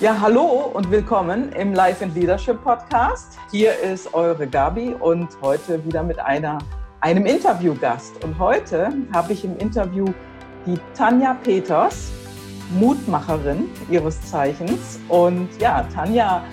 [0.00, 3.36] Ja, hallo und willkommen im Life and Leadership Podcast.
[3.50, 6.58] Hier ist eure Gabi und heute wieder mit einer,
[7.00, 8.22] einem Interviewgast.
[8.22, 10.04] Und heute habe ich im Interview
[10.66, 12.12] die Tanja Peters,
[12.78, 15.00] Mutmacherin ihres Zeichens.
[15.08, 16.44] Und ja, Tanja,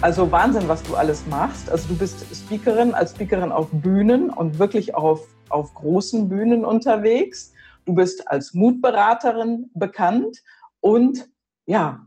[0.00, 1.68] also Wahnsinn, was du alles machst.
[1.68, 7.52] Also du bist Speakerin, als Speakerin auf Bühnen und wirklich auf, auf großen Bühnen unterwegs.
[7.86, 10.44] Du bist als Mutberaterin bekannt
[10.78, 11.28] und
[11.68, 12.06] ja,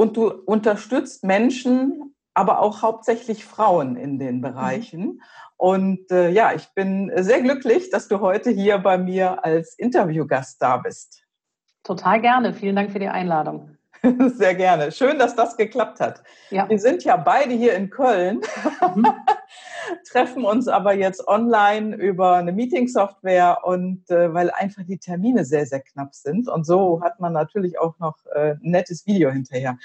[0.00, 4.40] und du unterstützt Menschen, aber auch hauptsächlich Frauen in den mhm.
[4.40, 5.00] Bereichen.
[5.00, 5.22] Mhm.
[5.58, 10.62] Und äh, ja, ich bin sehr glücklich, dass du heute hier bei mir als Interviewgast
[10.62, 11.22] da bist.
[11.82, 12.54] Total gerne.
[12.54, 13.76] Vielen Dank für die Einladung.
[14.34, 14.92] Sehr gerne.
[14.92, 16.22] Schön, dass das geklappt hat.
[16.50, 16.68] Ja.
[16.68, 18.40] Wir sind ja beide hier in Köln,
[18.94, 19.06] mhm.
[20.10, 25.66] treffen uns aber jetzt online über eine Meeting-Software und äh, weil einfach die Termine sehr,
[25.66, 26.48] sehr knapp sind.
[26.48, 29.76] Und so hat man natürlich auch noch äh, ein nettes Video hinterher.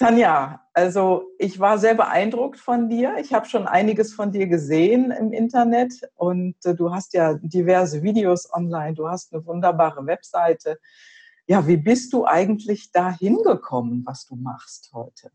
[0.00, 3.16] Tanja, also ich war sehr beeindruckt von dir.
[3.20, 8.02] Ich habe schon einiges von dir gesehen im Internet und äh, du hast ja diverse
[8.02, 8.94] Videos online.
[8.94, 10.78] Du hast eine wunderbare Webseite
[11.50, 15.32] ja, wie bist du eigentlich da hingekommen, was du machst heute?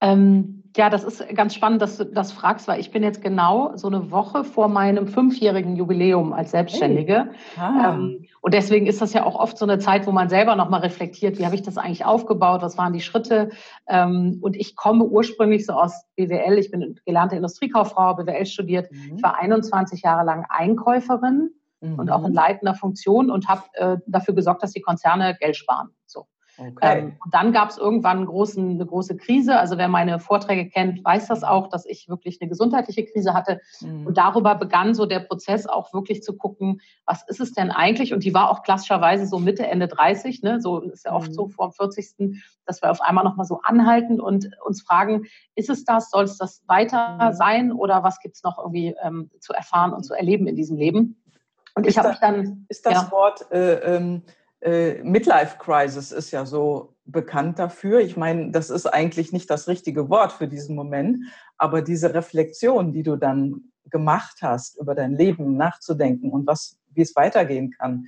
[0.00, 3.76] Ähm, ja, das ist ganz spannend, dass du das fragst, weil ich bin jetzt genau
[3.76, 7.32] so eine Woche vor meinem fünfjährigen Jubiläum als Selbstständige.
[7.54, 7.62] Hey.
[7.62, 7.92] Ah.
[7.92, 10.80] Ähm, und deswegen ist das ja auch oft so eine Zeit, wo man selber nochmal
[10.80, 13.50] reflektiert, wie habe ich das eigentlich aufgebaut, was waren die Schritte.
[13.88, 18.90] Ähm, und ich komme ursprünglich so aus BWL, ich bin gelernte Industriekauffrau, BWL studiert.
[18.90, 19.16] Mhm.
[19.16, 21.50] Ich war 21 Jahre lang Einkäuferin
[21.80, 21.98] mhm.
[21.98, 22.36] und auch in mhm.
[22.36, 25.90] leitender Funktion und habe äh, dafür gesorgt, dass die Konzerne Geld sparen.
[26.06, 26.26] So.
[26.60, 26.98] Okay.
[26.98, 29.58] Ähm, und dann gab es irgendwann großen, eine große Krise.
[29.58, 33.60] Also wer meine Vorträge kennt, weiß das auch, dass ich wirklich eine gesundheitliche Krise hatte.
[33.80, 34.06] Mhm.
[34.08, 38.12] Und darüber begann so der Prozess auch wirklich zu gucken, was ist es denn eigentlich?
[38.12, 40.60] Und die war auch klassischerweise so Mitte, Ende 30, ne?
[40.60, 41.34] so ist ja oft mhm.
[41.34, 42.42] so vor dem 40.
[42.66, 46.36] dass wir auf einmal nochmal so anhalten und uns fragen, ist es das, soll es
[46.36, 47.32] das weiter mhm.
[47.32, 50.76] sein oder was gibt es noch irgendwie ähm, zu erfahren und zu erleben in diesem
[50.76, 51.19] Leben?
[51.80, 52.66] Und ich habe mich dann.
[52.68, 53.10] Ist das ja.
[53.10, 54.22] Wort äh, ähm,
[54.60, 58.00] äh, Midlife Crisis ist ja so bekannt dafür.
[58.00, 61.24] Ich meine, das ist eigentlich nicht das richtige Wort für diesen Moment,
[61.56, 67.00] aber diese Reflexion, die du dann gemacht hast, über dein Leben nachzudenken und was, wie
[67.02, 68.06] es weitergehen kann,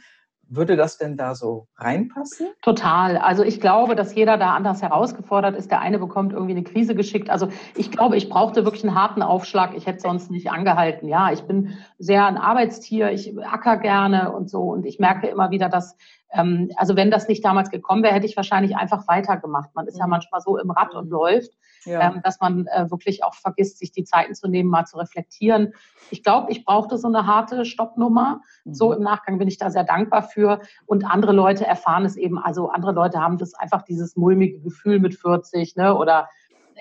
[0.55, 2.49] würde das denn da so reinpassen?
[2.63, 3.17] Total.
[3.17, 5.71] Also ich glaube, dass jeder da anders herausgefordert ist.
[5.71, 7.31] Der eine bekommt irgendwie eine Krise geschickt.
[7.31, 9.75] Also ich glaube, ich brauchte wirklich einen harten Aufschlag.
[9.77, 11.09] Ich hätte sonst nicht angehalten.
[11.09, 13.11] Ja, ich bin sehr ein Arbeitstier.
[13.11, 14.63] Ich acker gerne und so.
[14.63, 15.97] Und ich merke immer wieder, dass
[16.33, 19.75] ähm, also wenn das nicht damals gekommen wäre, hätte ich wahrscheinlich einfach weitergemacht.
[19.75, 20.11] Man ist ja mhm.
[20.11, 21.53] manchmal so im Rad und läuft,
[21.85, 22.01] ja.
[22.01, 25.75] ähm, dass man äh, wirklich auch vergisst, sich die Zeiten zu nehmen, mal zu reflektieren.
[26.11, 28.41] Ich glaube, ich brauchte so eine harte Stoppnummer.
[28.65, 28.75] Mhm.
[28.75, 30.61] So im Nachgang bin ich da sehr dankbar für.
[30.87, 35.01] Und andere Leute erfahren es eben, also andere Leute haben das einfach dieses mulmige Gefühl
[35.01, 36.29] mit 40 ne, oder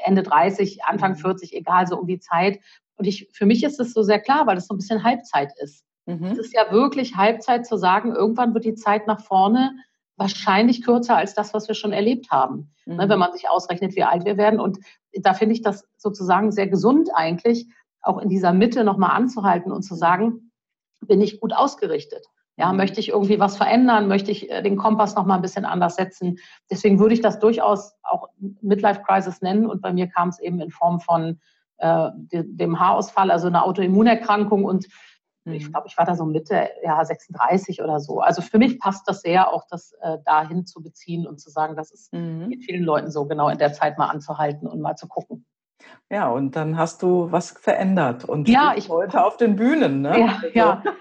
[0.06, 1.58] Ende 30, Anfang 40, mhm.
[1.58, 2.60] egal, so um die Zeit.
[2.96, 5.52] Und ich, für mich ist es so sehr klar, weil es so ein bisschen Halbzeit
[5.60, 5.84] ist.
[6.20, 6.26] Mhm.
[6.26, 9.72] Es ist ja wirklich Halbzeit zu sagen, irgendwann wird die Zeit nach vorne
[10.18, 13.10] wahrscheinlich kürzer als das, was wir schon erlebt haben, ne, mhm.
[13.10, 14.60] wenn man sich ausrechnet, wie alt wir werden.
[14.60, 14.80] Und
[15.14, 17.68] da finde ich das sozusagen sehr gesund eigentlich,
[18.02, 20.52] auch in dieser Mitte nochmal anzuhalten und zu sagen,
[21.02, 22.26] bin ich gut ausgerichtet?
[22.58, 22.78] Ja, mhm.
[22.78, 24.08] möchte ich irgendwie was verändern?
[24.08, 26.38] Möchte ich äh, den Kompass nochmal ein bisschen anders setzen?
[26.70, 28.30] Deswegen würde ich das durchaus auch
[28.62, 29.66] Midlife Crisis nennen.
[29.66, 31.40] Und bei mir kam es eben in Form von
[31.78, 34.88] äh, dem Haarausfall, also einer Autoimmunerkrankung und
[35.46, 35.72] ich mhm.
[35.72, 38.20] glaube, ich war da so Mitte, ja, 36 oder so.
[38.20, 41.76] Also für mich passt das sehr, auch das äh, dahin zu beziehen und zu sagen,
[41.76, 42.48] das ist mhm.
[42.48, 45.46] mit vielen Leuten so genau in der Zeit mal anzuhalten und mal zu gucken.
[46.12, 50.20] Ja, und dann hast du was verändert und ja, ich heute auf den Bühnen, ne?
[50.20, 50.48] Ja, also.
[50.54, 50.84] ja.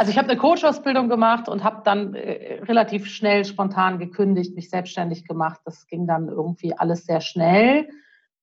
[0.00, 4.70] Also ich habe eine Coach-Ausbildung gemacht und habe dann äh, relativ schnell spontan gekündigt, mich
[4.70, 5.60] selbstständig gemacht.
[5.64, 7.88] Das ging dann irgendwie alles sehr schnell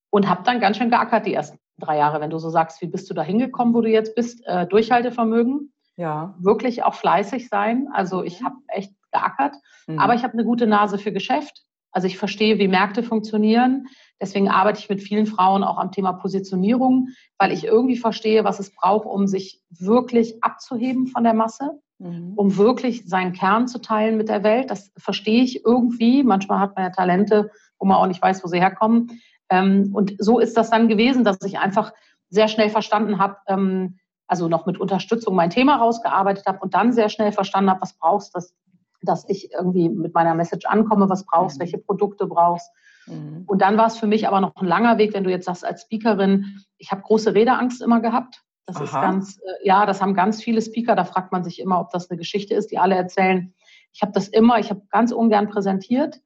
[0.09, 2.88] und habe dann ganz schön geackert die ersten drei Jahre, wenn du so sagst, wie
[2.88, 4.46] bist du da hingekommen, wo du jetzt bist?
[4.46, 5.72] Äh, Durchhaltevermögen.
[5.97, 6.36] Ja.
[6.40, 7.88] Wirklich auch fleißig sein.
[7.94, 8.45] Also ich mhm.
[8.45, 9.56] habe echt geackert,
[9.88, 10.00] mhm.
[10.00, 11.63] aber ich habe eine gute Nase für Geschäft.
[11.92, 13.88] Also ich verstehe, wie Märkte funktionieren.
[14.22, 17.07] Deswegen arbeite ich mit vielen Frauen auch am Thema Positionierung,
[17.38, 22.33] weil ich irgendwie verstehe, was es braucht, um sich wirklich abzuheben von der Masse, mhm.
[22.36, 24.71] um wirklich seinen Kern zu teilen mit der Welt.
[24.71, 26.24] Das verstehe ich irgendwie.
[26.24, 27.50] Manchmal hat man ja Talente,
[27.80, 29.21] wo man auch nicht weiß, wo sie herkommen.
[29.50, 31.94] Ähm, und so ist das dann gewesen, dass ich einfach
[32.30, 36.92] sehr schnell verstanden habe, ähm, also noch mit Unterstützung mein Thema rausgearbeitet habe und dann
[36.92, 38.56] sehr schnell verstanden habe, was brauchst, dass,
[39.01, 41.62] dass ich irgendwie mit meiner Message ankomme, was brauchst, mhm.
[41.62, 42.69] welche Produkte brauchst.
[43.06, 43.44] Mhm.
[43.45, 45.63] Und dann war es für mich aber noch ein langer Weg, wenn du jetzt sagst,
[45.63, 48.42] als Speakerin, ich habe große Redeangst immer gehabt.
[48.65, 48.83] Das Aha.
[48.83, 51.92] ist ganz, äh, ja, das haben ganz viele Speaker, da fragt man sich immer, ob
[51.92, 53.53] das eine Geschichte ist, die alle erzählen.
[53.94, 56.19] Ich habe das immer, ich habe ganz ungern präsentiert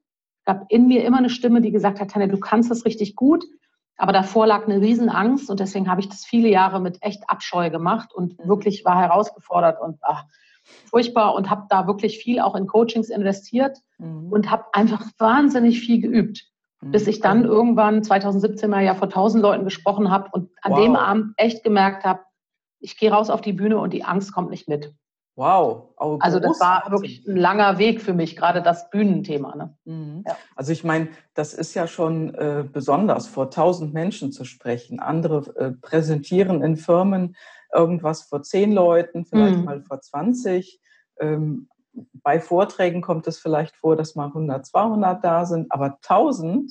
[0.49, 3.45] gab in mir immer eine Stimme, die gesagt hat, Tanja, du kannst das richtig gut.
[3.97, 7.69] Aber davor lag eine Riesenangst und deswegen habe ich das viele Jahre mit echt Abscheu
[7.69, 8.47] gemacht und mhm.
[8.47, 10.23] wirklich war herausgefordert und ach,
[10.85, 14.31] furchtbar und habe da wirklich viel auch in Coachings investiert mhm.
[14.31, 16.47] und habe einfach wahnsinnig viel geübt,
[16.81, 16.91] mhm.
[16.91, 20.81] bis ich dann irgendwann 2017 mal ja vor 1000 Leuten gesprochen habe und an wow.
[20.81, 22.21] dem Abend echt gemerkt habe,
[22.79, 24.93] ich gehe raus auf die Bühne und die Angst kommt nicht mit.
[25.39, 25.93] Wow.
[26.19, 29.55] also das war wirklich ein langer Weg für mich, gerade das Bühnenthema.
[29.55, 29.77] Ne?
[29.85, 30.23] Mhm.
[30.27, 30.35] Ja.
[30.57, 34.99] Also ich meine, das ist ja schon äh, besonders, vor tausend Menschen zu sprechen.
[34.99, 37.37] Andere äh, präsentieren in Firmen
[37.73, 39.63] irgendwas vor zehn Leuten, vielleicht mhm.
[39.63, 40.81] mal vor 20.
[41.21, 46.69] Ähm, bei Vorträgen kommt es vielleicht vor, dass mal 100, 200 da sind, aber 1000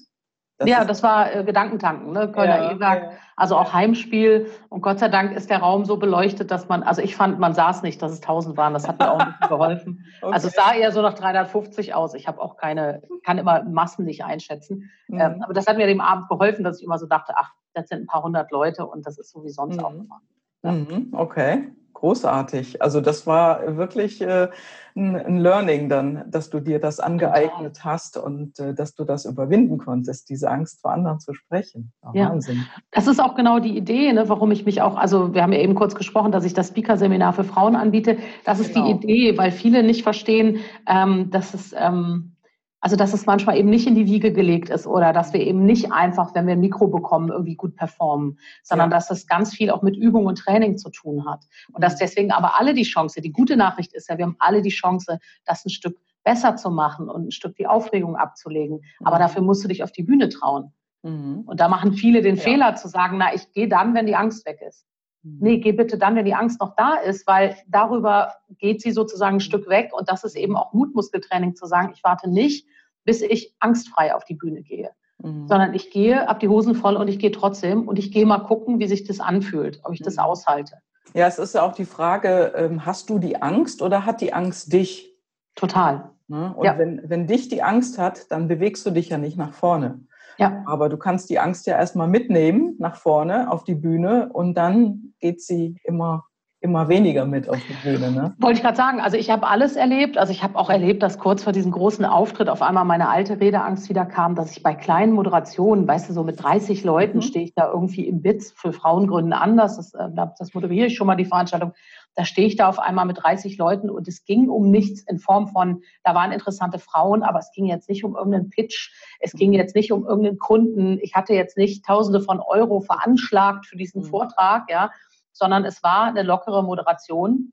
[0.58, 2.32] das ja, das war äh, Gedankentanken, ne?
[2.32, 4.48] Kölner ja, E-Werk, ja, also auch Heimspiel.
[4.68, 7.52] Und Gott sei Dank ist der Raum so beleuchtet, dass man, also ich fand, man
[7.52, 8.72] es nicht, dass es 1000 waren.
[8.72, 10.04] Das hat mir auch nicht geholfen.
[10.20, 10.34] okay.
[10.34, 12.14] Also es sah eher so nach 350 aus.
[12.14, 14.90] Ich habe auch keine, kann immer Massen nicht einschätzen.
[15.06, 15.20] Mhm.
[15.20, 17.88] Ähm, aber das hat mir dem Abend geholfen, dass ich immer so dachte, ach, das
[17.88, 19.84] sind ein paar hundert Leute und das ist so wie sonst mhm.
[19.84, 20.20] auch immer.
[20.64, 20.72] Ja.
[20.72, 21.68] Mhm, okay.
[21.98, 22.80] Großartig.
[22.80, 24.50] Also das war wirklich äh,
[24.94, 29.24] ein, ein, Learning dann, dass du dir das angeeignet hast und äh, dass du das
[29.24, 31.90] überwinden konntest, diese Angst vor anderen zu sprechen.
[32.14, 32.64] Ja, Wahnsinn.
[32.92, 35.58] Das ist auch genau die Idee, ne, warum ich mich auch, also wir haben ja
[35.58, 38.18] eben kurz gesprochen, dass ich das Speaker-Seminar für Frauen anbiete.
[38.44, 38.86] Das ist genau.
[38.86, 42.36] die Idee, weil viele nicht verstehen, ähm, dass es ähm,
[42.80, 45.64] also, dass es manchmal eben nicht in die Wiege gelegt ist oder dass wir eben
[45.64, 48.96] nicht einfach, wenn wir ein Mikro bekommen, irgendwie gut performen, sondern ja.
[48.96, 51.44] dass es ganz viel auch mit Übung und Training zu tun hat.
[51.72, 51.98] Und dass mhm.
[52.00, 55.18] deswegen aber alle die Chance, die gute Nachricht ist ja, wir haben alle die Chance,
[55.44, 58.80] das ein Stück besser zu machen und ein Stück die Aufregung abzulegen.
[59.02, 59.20] Aber mhm.
[59.20, 60.72] dafür musst du dich auf die Bühne trauen.
[61.02, 61.42] Mhm.
[61.46, 62.42] Und da machen viele den ja.
[62.42, 64.86] Fehler zu sagen, na, ich gehe dann, wenn die Angst weg ist.
[65.22, 65.38] Mhm.
[65.40, 69.36] Nee, geh bitte dann, wenn die Angst noch da ist, weil darüber geht sie sozusagen
[69.36, 69.90] ein Stück weg.
[69.92, 72.66] Und das ist eben auch Mutmuskeltraining zu sagen, ich warte nicht,
[73.04, 74.90] bis ich angstfrei auf die Bühne gehe.
[75.18, 75.48] Mhm.
[75.48, 78.38] Sondern ich gehe, habe die Hosen voll und ich gehe trotzdem und ich gehe mal
[78.38, 80.22] gucken, wie sich das anfühlt, ob ich das mhm.
[80.22, 80.78] aushalte.
[81.14, 84.32] Ja, es ist ja auch die Frage, ähm, hast du die Angst oder hat die
[84.32, 85.16] Angst dich?
[85.54, 86.10] Total.
[86.28, 86.54] Ne?
[86.54, 86.78] Und ja.
[86.78, 90.00] wenn, wenn dich die Angst hat, dann bewegst du dich ja nicht nach vorne.
[90.38, 90.62] Ja.
[90.66, 95.14] Aber du kannst die Angst ja erstmal mitnehmen nach vorne auf die Bühne und dann
[95.20, 96.27] geht sie immer
[96.60, 98.10] immer weniger mit auf die Bühne.
[98.10, 98.34] Ne?
[98.38, 100.18] Wollte ich gerade sagen, also ich habe alles erlebt.
[100.18, 103.40] Also ich habe auch erlebt, dass kurz vor diesem großen Auftritt auf einmal meine alte
[103.40, 107.22] Redeangst wieder kam, dass ich bei kleinen Moderationen, weißt du, so mit 30 Leuten mhm.
[107.22, 109.76] stehe ich da irgendwie im Witz für Frauengründen anders.
[109.76, 110.08] Das, äh,
[110.38, 111.74] das moderiere ich schon mal die Veranstaltung.
[112.16, 115.20] Da stehe ich da auf einmal mit 30 Leuten und es ging um nichts in
[115.20, 118.90] Form von, da waren interessante Frauen, aber es ging jetzt nicht um irgendeinen Pitch,
[119.20, 120.98] es ging jetzt nicht um irgendeinen Kunden.
[121.00, 124.06] Ich hatte jetzt nicht Tausende von Euro veranschlagt für diesen mhm.
[124.06, 124.90] Vortrag, ja,
[125.38, 127.52] sondern es war eine lockere Moderation,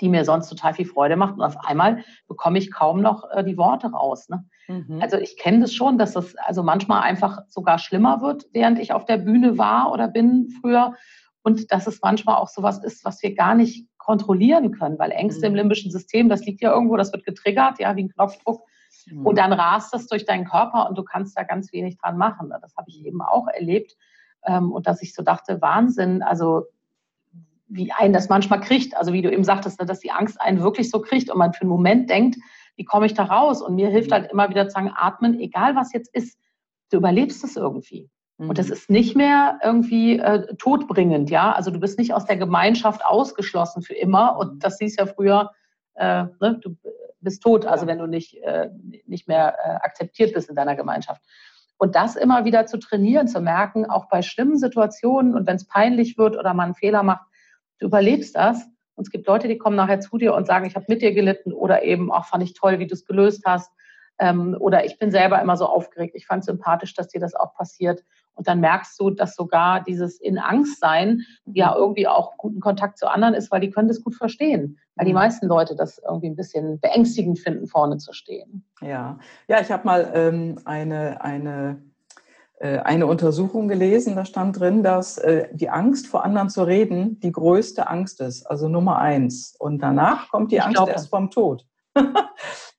[0.00, 1.34] die mir sonst total viel Freude macht.
[1.34, 4.28] Und auf einmal bekomme ich kaum noch äh, die Worte raus.
[4.28, 4.44] Ne?
[4.68, 5.00] Mhm.
[5.00, 8.92] Also ich kenne das schon, dass das also manchmal einfach sogar schlimmer wird, während ich
[8.92, 10.94] auf der Bühne war oder bin früher.
[11.42, 15.40] Und dass es manchmal auch sowas ist, was wir gar nicht kontrollieren können, weil Ängste
[15.40, 15.46] mhm.
[15.46, 18.62] im limbischen System, das liegt ja irgendwo, das wird getriggert, ja, wie ein Knopfdruck.
[19.06, 19.26] Mhm.
[19.26, 22.52] Und dann rast das durch deinen Körper und du kannst da ganz wenig dran machen.
[22.60, 23.96] Das habe ich eben auch erlebt.
[24.44, 26.66] Ähm, und dass ich so dachte, Wahnsinn, also
[27.68, 28.96] wie einen das manchmal kriegt.
[28.96, 31.52] Also wie du eben sagtest, ne, dass die Angst einen wirklich so kriegt und man
[31.52, 32.36] für einen Moment denkt,
[32.76, 33.60] wie komme ich da raus?
[33.60, 34.14] Und mir hilft mhm.
[34.14, 36.38] halt immer wieder zu sagen, atmen, egal was jetzt ist,
[36.90, 38.10] du überlebst es irgendwie.
[38.38, 38.72] Und das mhm.
[38.72, 41.52] ist nicht mehr irgendwie äh, todbringend, ja.
[41.52, 44.38] Also du bist nicht aus der Gemeinschaft ausgeschlossen für immer.
[44.38, 44.58] Und mhm.
[44.60, 45.50] das hieß ja früher,
[45.94, 46.76] äh, ne, du
[47.20, 48.70] bist tot, also wenn du nicht, äh,
[49.06, 51.20] nicht mehr äh, akzeptiert bist in deiner Gemeinschaft.
[51.78, 55.66] Und das immer wieder zu trainieren, zu merken, auch bei schlimmen Situationen und wenn es
[55.66, 57.26] peinlich wird oder man einen Fehler macht,
[57.78, 58.64] du überlebst das.
[58.94, 61.12] Und es gibt Leute, die kommen nachher zu dir und sagen, ich habe mit dir
[61.12, 63.72] gelitten oder eben auch fand ich toll, wie du es gelöst hast.
[64.18, 66.14] Ähm, oder ich bin selber immer so aufgeregt.
[66.16, 68.02] Ich fand sympathisch, dass dir das auch passiert.
[68.34, 72.98] Und dann merkst du, dass sogar dieses in Angst sein ja irgendwie auch guten Kontakt
[72.98, 74.78] zu anderen ist, weil die können das gut verstehen.
[74.94, 75.18] Weil die mhm.
[75.18, 78.64] meisten Leute das irgendwie ein bisschen beängstigend finden, vorne zu stehen.
[78.80, 79.18] Ja,
[79.48, 81.82] ja, ich habe mal ähm, eine, eine
[82.60, 87.32] eine Untersuchung gelesen, da stand drin, dass äh, die Angst vor anderen zu reden die
[87.32, 89.54] größte Angst ist, also Nummer eins.
[89.58, 90.92] Und danach kommt die ich Angst glaube.
[90.92, 91.64] erst vom Tod.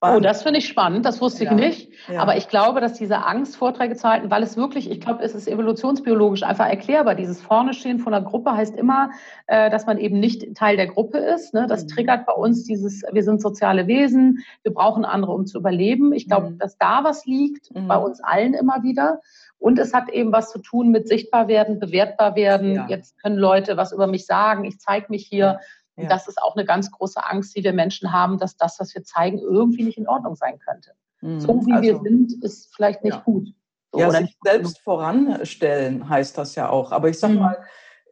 [0.01, 1.51] oh, das finde ich spannend, das wusste ja.
[1.51, 1.91] ich nicht.
[2.07, 2.21] Ja.
[2.21, 5.35] Aber ich glaube, dass diese Angst, Vorträge zu halten, weil es wirklich, ich glaube, es
[5.35, 7.15] ist evolutionsbiologisch einfach erklärbar.
[7.15, 9.11] Dieses Vorne-Stehen von einer Gruppe heißt immer,
[9.47, 11.53] äh, dass man eben nicht Teil der Gruppe ist.
[11.53, 11.67] Ne?
[11.67, 11.87] Das mhm.
[11.89, 16.13] triggert bei uns dieses, wir sind soziale Wesen, wir brauchen andere, um zu überleben.
[16.13, 16.57] Ich glaube, mhm.
[16.59, 17.87] dass da was liegt, mhm.
[17.87, 19.19] bei uns allen immer wieder.
[19.59, 22.75] Und es hat eben was zu tun mit sichtbar werden, bewertbar werden.
[22.75, 22.87] Ja.
[22.87, 25.59] Jetzt können Leute was über mich sagen, ich zeige mich hier.
[25.99, 26.03] Ja.
[26.03, 28.95] Und das ist auch eine ganz große Angst, die wir Menschen haben, dass das, was
[28.95, 30.91] wir zeigen, irgendwie nicht in Ordnung sein könnte.
[31.21, 31.39] Mhm.
[31.39, 33.21] So wie also, wir sind, ist vielleicht nicht ja.
[33.21, 33.49] gut.
[33.91, 36.91] So, ja, sich selbst voranstellen heißt das ja auch.
[36.91, 37.39] Aber ich sag mhm.
[37.39, 37.57] mal,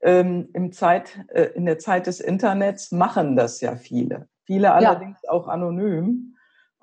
[0.01, 4.27] ähm, im Zeit, äh, in der Zeit des Internets machen das ja viele.
[4.45, 5.31] Viele allerdings ja.
[5.31, 6.35] auch anonym.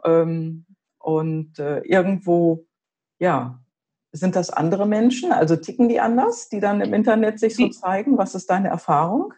[0.04, 0.66] Ähm,
[0.98, 2.66] und äh, irgendwo,
[3.18, 3.60] ja,
[4.12, 5.32] sind das andere Menschen?
[5.32, 8.16] Also ticken die anders, die dann im Internet sich so zeigen?
[8.16, 9.34] Was ist deine Erfahrung?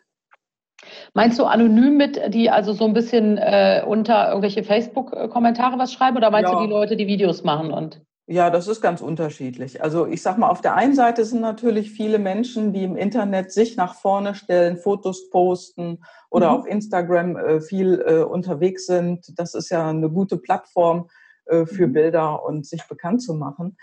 [1.14, 6.16] Meinst du anonym mit, die also so ein bisschen äh, unter irgendwelche Facebook-Kommentare was schreiben
[6.16, 6.58] oder meinst ja.
[6.58, 8.00] du die Leute, die Videos machen und?
[8.28, 9.84] Ja, das ist ganz unterschiedlich.
[9.84, 13.52] Also ich sag mal, auf der einen Seite sind natürlich viele Menschen, die im Internet
[13.52, 16.56] sich nach vorne stellen, Fotos posten oder mhm.
[16.56, 19.32] auf Instagram äh, viel äh, unterwegs sind.
[19.38, 21.08] Das ist ja eine gute Plattform
[21.44, 21.92] äh, für mhm.
[21.92, 23.76] Bilder und sich bekannt zu machen.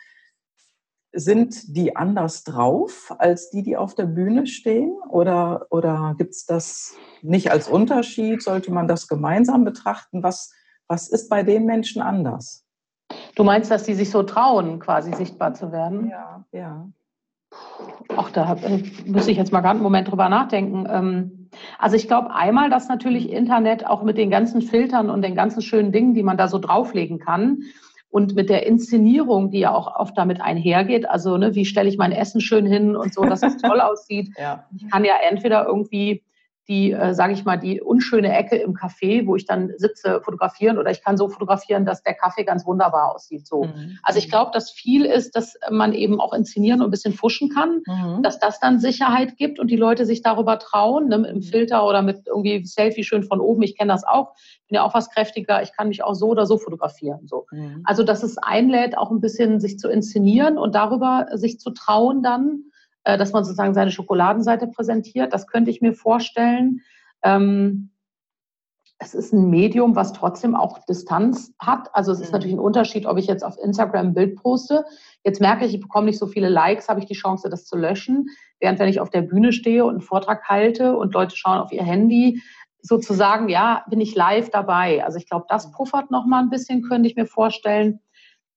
[1.15, 4.93] Sind die anders drauf als die, die auf der Bühne stehen?
[5.09, 8.41] Oder, oder gibt es das nicht als Unterschied?
[8.41, 10.23] Sollte man das gemeinsam betrachten?
[10.23, 10.51] Was,
[10.87, 12.65] was ist bei den Menschen anders?
[13.35, 16.09] Du meinst, dass die sich so trauen, quasi sichtbar zu werden?
[16.09, 16.89] Ja, ja.
[18.15, 20.87] Ach, da äh, müsste ich jetzt mal gerade einen Moment drüber nachdenken.
[20.89, 25.35] Ähm, also ich glaube einmal, dass natürlich Internet auch mit den ganzen Filtern und den
[25.35, 27.63] ganzen schönen Dingen, die man da so drauflegen kann,
[28.13, 31.97] und mit der Inszenierung, die ja auch oft damit einhergeht, also ne, wie stelle ich
[31.97, 34.29] mein Essen schön hin und so, dass es toll aussieht.
[34.37, 34.65] Ja.
[34.75, 36.21] Ich kann ja entweder irgendwie
[36.67, 40.77] die, äh, sage ich mal, die unschöne Ecke im Café, wo ich dann sitze, fotografieren
[40.77, 43.45] oder ich kann so fotografieren, dass der Kaffee ganz wunderbar aussieht.
[43.45, 43.65] So.
[43.65, 43.99] Mhm.
[44.01, 47.49] Also ich glaube, dass viel ist, dass man eben auch inszenieren und ein bisschen fuschen
[47.49, 48.23] kann, mhm.
[48.23, 51.85] dass das dann Sicherheit gibt und die Leute sich darüber trauen, ne, mit einem Filter
[51.85, 53.63] oder mit irgendwie Selfie schön von oben.
[53.63, 54.33] Ich kenne das auch.
[54.69, 55.61] Bin ja auch was kräftiger.
[55.63, 57.27] Ich kann mich auch so oder so fotografieren.
[57.27, 57.45] So.
[57.51, 57.81] Mhm.
[57.83, 62.23] Also dass es einlädt, auch ein bisschen sich zu inszenieren und darüber sich zu trauen
[62.23, 62.65] dann
[63.03, 65.33] äh, dass man sozusagen seine Schokoladenseite präsentiert.
[65.33, 66.81] Das könnte ich mir vorstellen.
[67.23, 67.89] Ähm,
[68.99, 71.89] es ist ein Medium, was trotzdem auch Distanz hat.
[71.93, 72.33] Also es ist mhm.
[72.33, 74.85] natürlich ein Unterschied, ob ich jetzt auf Instagram ein Bild poste.
[75.23, 77.77] Jetzt merke ich, ich bekomme nicht so viele Likes, habe ich die Chance, das zu
[77.77, 78.27] löschen.
[78.59, 81.71] Während wenn ich auf der Bühne stehe und einen Vortrag halte und Leute schauen auf
[81.71, 82.41] ihr Handy,
[82.81, 85.03] sozusagen, ja, bin ich live dabei.
[85.03, 87.99] Also ich glaube, das puffert noch mal ein bisschen, könnte ich mir vorstellen.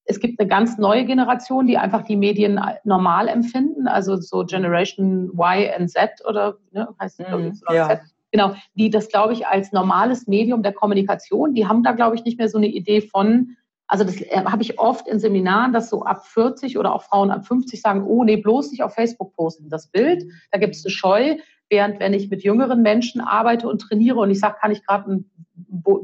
[0.06, 5.30] Es gibt eine ganz neue Generation, die einfach die Medien normal empfinden, also so Generation
[5.36, 7.88] Y und Z oder ne, heißt es, mhm, ja.
[7.88, 8.00] Z.
[8.32, 12.25] Genau, die das, glaube ich, als normales Medium der Kommunikation, die haben da, glaube ich,
[12.25, 15.90] nicht mehr so eine Idee von, also das äh, habe ich oft in Seminaren, dass
[15.90, 19.34] so ab 40 oder auch Frauen ab 50 sagen, oh nee, bloß nicht auf Facebook
[19.34, 21.36] posten, das Bild, da gibt es eine Scheu,
[21.68, 25.11] während wenn ich mit jüngeren Menschen arbeite und trainiere und ich sage, kann ich gerade
[25.11, 25.30] ein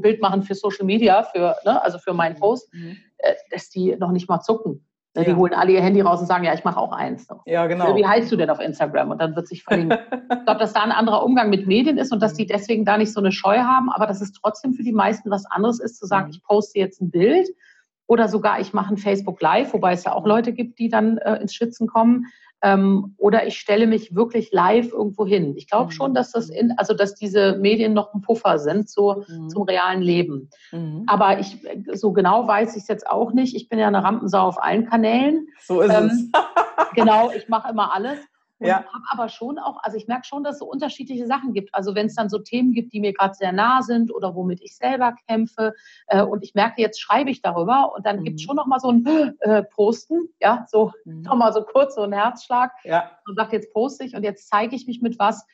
[0.01, 2.39] Bild machen für Social Media, für, ne, also für meinen mhm.
[2.39, 2.97] Post, mhm.
[3.17, 4.85] Äh, dass die noch nicht mal zucken.
[5.15, 5.29] Ne, ja.
[5.29, 7.27] Die holen alle ihr Handy raus und sagen, ja, ich mache auch eins.
[7.45, 7.95] Ja, genau.
[7.95, 9.11] Wie heißt du denn auf Instagram?
[9.11, 9.97] Und dann wird sich verlinkt.
[10.11, 12.97] ich glaube, dass da ein anderer Umgang mit Medien ist und dass die deswegen da
[12.97, 15.97] nicht so eine Scheu haben, aber dass es trotzdem für die meisten was anderes ist,
[15.97, 16.31] zu sagen, mhm.
[16.31, 17.47] ich poste jetzt ein Bild
[18.07, 21.17] oder sogar ich mache ein Facebook Live, wobei es ja auch Leute gibt, die dann
[21.19, 22.25] äh, ins Schwitzen kommen.
[22.63, 25.53] Ähm, oder ich stelle mich wirklich live irgendwo hin.
[25.57, 25.91] Ich glaube mhm.
[25.91, 29.49] schon, dass das in, also dass diese Medien noch ein Puffer sind so, mhm.
[29.49, 30.49] zum realen Leben.
[30.71, 31.03] Mhm.
[31.07, 31.57] Aber ich
[31.93, 33.55] so genau weiß ich es jetzt auch nicht.
[33.55, 35.47] Ich bin ja eine Rampensau auf allen Kanälen.
[35.61, 36.41] So ist ähm, es.
[36.95, 38.17] genau, ich mache immer alles.
[38.63, 38.77] Und ja.
[38.77, 41.75] habe aber schon auch, also ich merke schon, dass es so unterschiedliche Sachen gibt.
[41.75, 44.61] Also wenn es dann so Themen gibt, die mir gerade sehr nah sind oder womit
[44.61, 45.73] ich selber kämpfe
[46.07, 48.23] äh, und ich merke, jetzt schreibe ich darüber und dann mhm.
[48.23, 51.23] gibt es schon nochmal so ein äh, Posten, ja, so mhm.
[51.23, 53.11] nochmal so kurz, so ein Herzschlag ja.
[53.27, 55.45] und sagt, jetzt poste ich und jetzt zeige ich mich mit was,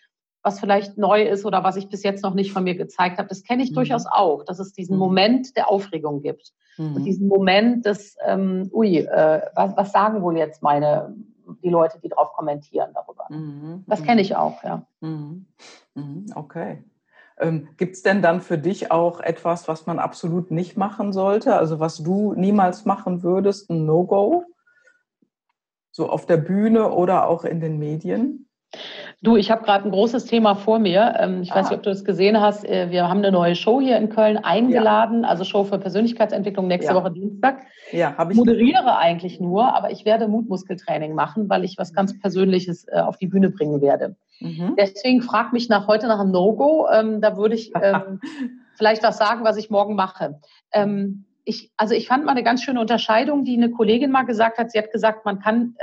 [0.44, 3.28] was vielleicht neu ist oder was ich bis jetzt noch nicht von mir gezeigt habe.
[3.28, 3.76] Das kenne ich mhm.
[3.76, 5.00] durchaus auch, dass es diesen mhm.
[5.00, 6.54] Moment der Aufregung gibt.
[6.78, 7.06] Und mhm.
[7.06, 11.16] diesen Moment des, ähm, ui, äh, was, was sagen wohl jetzt meine
[11.64, 13.26] die Leute, die drauf kommentieren darüber.
[13.30, 13.84] Mhm.
[13.88, 14.86] Das kenne ich auch, ja.
[15.02, 15.46] Mhm.
[15.96, 16.26] mhm.
[16.36, 16.84] Okay.
[17.40, 21.56] Ähm, Gibt es denn dann für dich auch etwas, was man absolut nicht machen sollte?
[21.56, 24.44] Also was du niemals machen würdest, ein No-Go?
[25.92, 28.49] So auf der Bühne oder auch in den Medien?
[29.22, 31.16] Du, ich habe gerade ein großes Thema vor mir.
[31.20, 31.56] Ähm, ich ah.
[31.56, 32.64] weiß nicht, ob du das gesehen hast.
[32.64, 35.30] Äh, wir haben eine neue Show hier in Köln eingeladen, ja.
[35.30, 36.98] also Show für Persönlichkeitsentwicklung nächste ja.
[36.98, 37.64] Woche Dienstag.
[37.92, 38.38] Ja, habe ich.
[38.38, 43.18] Moderiere eigentlich nur, aber ich werde Mutmuskeltraining machen, weil ich was ganz Persönliches äh, auf
[43.18, 44.16] die Bühne bringen werde.
[44.40, 44.76] Mhm.
[44.80, 46.88] Deswegen frag mich nach heute nach einem No-Go.
[46.94, 48.22] Ähm, da würde ich ähm,
[48.78, 50.40] vielleicht was sagen, was ich morgen mache.
[51.44, 54.72] ich, also ich fand mal eine ganz schöne Unterscheidung, die eine Kollegin mal gesagt hat.
[54.72, 55.76] Sie hat gesagt, man kann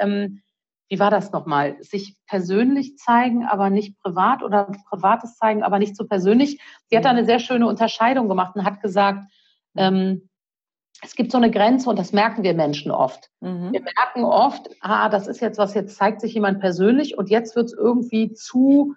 [0.88, 1.83] wie war das nochmal?
[1.83, 6.61] Sich persönlich zeigen, aber nicht privat oder privates zeigen, aber nicht so persönlich.
[6.88, 9.25] Sie hat da eine sehr schöne Unterscheidung gemacht und hat gesagt,
[9.76, 10.28] ähm,
[11.02, 13.31] es gibt so eine Grenze und das merken wir Menschen oft.
[13.40, 13.73] Mhm.
[13.73, 17.55] Wir merken oft, ah, das ist jetzt was, jetzt zeigt sich jemand persönlich und jetzt
[17.57, 18.95] wird es irgendwie zu,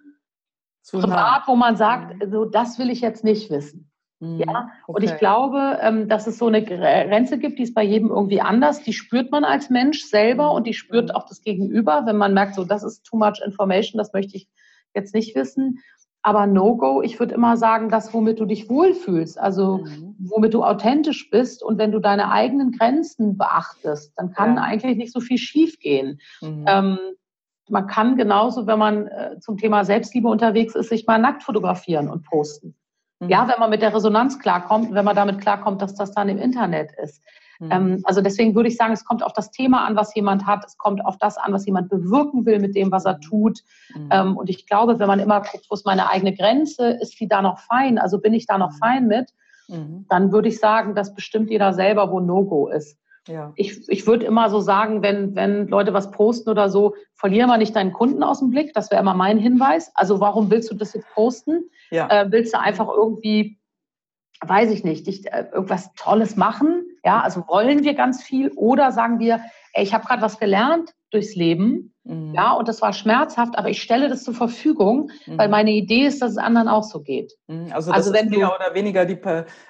[0.82, 1.44] zu privat, nah.
[1.48, 2.32] wo man sagt, mhm.
[2.32, 3.92] so, das will ich jetzt nicht wissen.
[4.20, 4.40] Mhm.
[4.40, 4.94] Ja, okay.
[4.98, 8.42] und ich glaube, ähm, dass es so eine Grenze gibt, die ist bei jedem irgendwie
[8.42, 8.84] anders.
[8.84, 11.16] Die spürt man als Mensch selber und die spürt mhm.
[11.16, 14.50] auch das Gegenüber, wenn man merkt, so, das ist too much information, das möchte ich
[14.94, 15.80] jetzt nicht wissen.
[16.22, 20.16] Aber No-Go, ich würde immer sagen, das, womit du dich wohlfühlst, also mhm.
[20.20, 24.64] womit du authentisch bist und wenn du deine eigenen Grenzen beachtest, dann kann ja.
[24.64, 26.20] eigentlich nicht so viel schiefgehen.
[26.42, 26.66] Mhm.
[26.68, 27.00] Ähm,
[27.70, 32.10] man kann genauso, wenn man äh, zum Thema Selbstliebe unterwegs ist, sich mal nackt fotografieren
[32.10, 32.76] und posten.
[33.20, 33.30] Mhm.
[33.30, 36.38] Ja, wenn man mit der Resonanz klarkommt, wenn man damit klarkommt, dass das dann im
[36.38, 37.22] Internet ist.
[37.60, 37.72] Mhm.
[37.72, 40.66] Ähm, also deswegen würde ich sagen, es kommt auf das Thema an, was jemand hat.
[40.66, 43.60] Es kommt auf das an, was jemand bewirken will mit dem, was er tut.
[43.94, 44.10] Mhm.
[44.12, 47.28] Ähm, und ich glaube, wenn man immer guckt, wo ist meine eigene Grenze, ist die
[47.28, 47.98] da noch fein?
[47.98, 48.78] Also bin ich da noch mhm.
[48.78, 49.32] fein mit?
[49.68, 50.06] Mhm.
[50.10, 52.98] Dann würde ich sagen, das bestimmt jeder selber, wo No-Go ist.
[53.28, 53.54] Ja.
[53.56, 57.58] Ich, ich würde immer so sagen, wenn, wenn Leute was posten oder so, verliere mal
[57.58, 58.74] nicht deinen Kunden aus dem Blick.
[58.74, 59.92] Das wäre immer mein Hinweis.
[59.96, 61.70] Also warum willst du das jetzt posten?
[61.92, 62.08] Ja.
[62.10, 63.60] Äh, willst du einfach irgendwie,
[64.42, 66.86] weiß ich nicht, dich, äh, irgendwas Tolles machen?
[67.06, 69.42] Ja, also wollen wir ganz viel oder sagen wir,
[69.74, 72.34] ey, ich habe gerade was gelernt durchs Leben, mhm.
[72.36, 75.38] ja, und das war schmerzhaft, aber ich stelle das zur Verfügung, mhm.
[75.38, 77.34] weil meine Idee ist, dass es anderen auch so geht.
[77.48, 77.72] Mhm.
[77.72, 79.20] Also, also wenn ist mehr oder weniger die,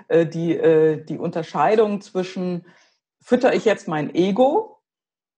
[0.08, 2.66] äh, die, äh, die Unterscheidung zwischen
[3.22, 4.82] fütter ich jetzt mein Ego?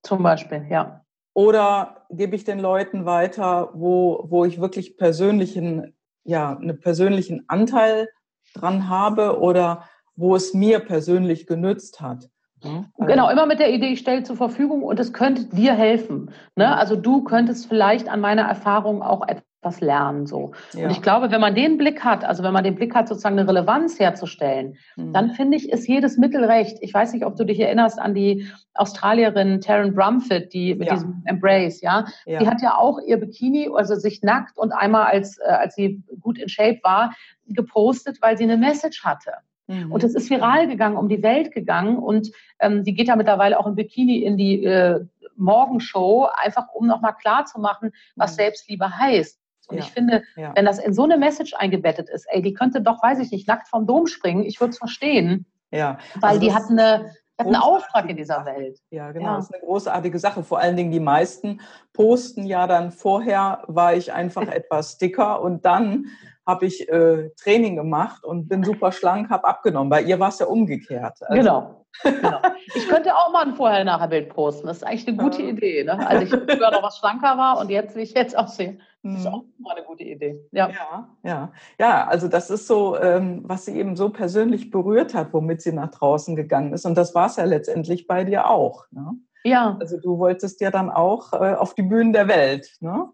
[0.04, 1.06] Zum Beispiel, ja.
[1.34, 8.10] Oder gebe ich den Leuten weiter, wo, wo ich wirklich persönlichen, ja, einen persönlichen Anteil
[8.54, 12.30] dran habe oder wo es mir persönlich genützt hat?
[12.64, 16.32] Also genau, immer mit der Idee, ich stelle zur Verfügung und es könnte dir helfen.
[16.56, 16.76] Ne?
[16.76, 20.26] Also du könntest vielleicht an meiner Erfahrung auch etwas was lernen.
[20.26, 20.54] So.
[20.74, 20.86] Ja.
[20.86, 23.38] Und ich glaube, wenn man den Blick hat, also wenn man den Blick hat, sozusagen
[23.38, 25.14] eine Relevanz herzustellen, mhm.
[25.14, 26.78] dann finde ich, ist jedes Mittel recht.
[26.82, 30.96] Ich weiß nicht, ob du dich erinnerst an die Australierin Taryn Brumfitt, die mit ja.
[30.96, 32.06] diesem Embrace, ja?
[32.26, 32.40] ja?
[32.40, 36.02] Die hat ja auch ihr Bikini, also sich nackt und einmal als, äh, als sie
[36.20, 37.14] gut in Shape war,
[37.48, 39.34] gepostet, weil sie eine Message hatte.
[39.68, 39.92] Mhm.
[39.92, 41.98] Und es ist viral gegangen, um die Welt gegangen.
[41.98, 46.88] Und ähm, die geht da mittlerweile auch im Bikini in die äh, Morgenshow, einfach um
[46.88, 48.36] nochmal klarzumachen, was mhm.
[48.38, 49.40] Selbstliebe heißt.
[49.68, 49.84] Und ja.
[49.84, 50.54] ich finde, ja.
[50.56, 53.48] wenn das in so eine Message eingebettet ist, ey, die könnte doch, weiß ich nicht,
[53.48, 55.46] nackt vom Dom springen, ich würde es verstehen.
[55.72, 55.98] Ja.
[56.20, 58.80] Weil also die hat eine, hat einen Auftrag in dieser Welt.
[58.90, 59.26] Ja, genau.
[59.26, 59.36] Ja.
[59.38, 60.44] Das ist eine großartige Sache.
[60.44, 61.62] Vor allen Dingen die meisten
[61.94, 66.08] posten ja dann vorher, war ich einfach etwas dicker und dann
[66.46, 69.90] habe ich äh, Training gemacht und bin super schlank, habe abgenommen.
[69.90, 71.18] Bei ihr war es ja umgekehrt.
[71.22, 71.86] Also, genau.
[72.04, 72.42] genau.
[72.76, 74.68] Ich könnte auch mal ein Vorher-Nachher-Bild posten.
[74.68, 75.84] Das ist eigentlich eine gute Idee.
[75.84, 76.08] Ne?
[76.08, 78.80] Als ich früher noch was schlanker war und jetzt, wie ich jetzt aussehe.
[79.04, 79.34] Das ist mhm.
[79.34, 80.46] auch mal eine gute Idee.
[80.52, 81.52] Ja, ja, ja.
[81.80, 85.72] ja also das ist so, ähm, was sie eben so persönlich berührt hat, womit sie
[85.72, 86.86] nach draußen gegangen ist.
[86.86, 88.86] Und das war es ja letztendlich bei dir auch.
[88.92, 89.16] Ne?
[89.44, 89.76] Ja.
[89.80, 92.76] Also du wolltest ja dann auch äh, auf die Bühnen der Welt.
[92.80, 93.10] Ne?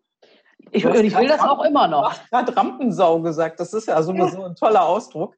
[0.72, 2.02] Ich, ich will das auch immer noch.
[2.02, 3.60] Du hast gerade Rampensau gesagt.
[3.60, 4.46] Das ist ja sowieso ja.
[4.48, 5.36] ein toller Ausdruck.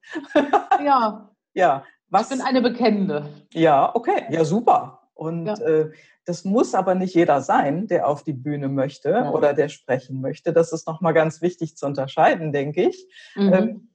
[0.83, 1.29] Ja.
[1.53, 1.83] ja.
[2.09, 2.31] Was?
[2.31, 3.29] Ich bin eine Bekennende.
[3.53, 4.25] Ja, okay.
[4.29, 4.98] Ja, super.
[5.19, 5.55] Und ja.
[5.55, 5.91] Äh,
[6.25, 9.31] das muss aber nicht jeder sein, der auf die Bühne möchte ja.
[9.31, 10.53] oder der sprechen möchte.
[10.53, 13.05] Das ist nochmal ganz wichtig zu unterscheiden, denke ich.
[13.35, 13.53] Mhm.
[13.53, 13.89] Ähm,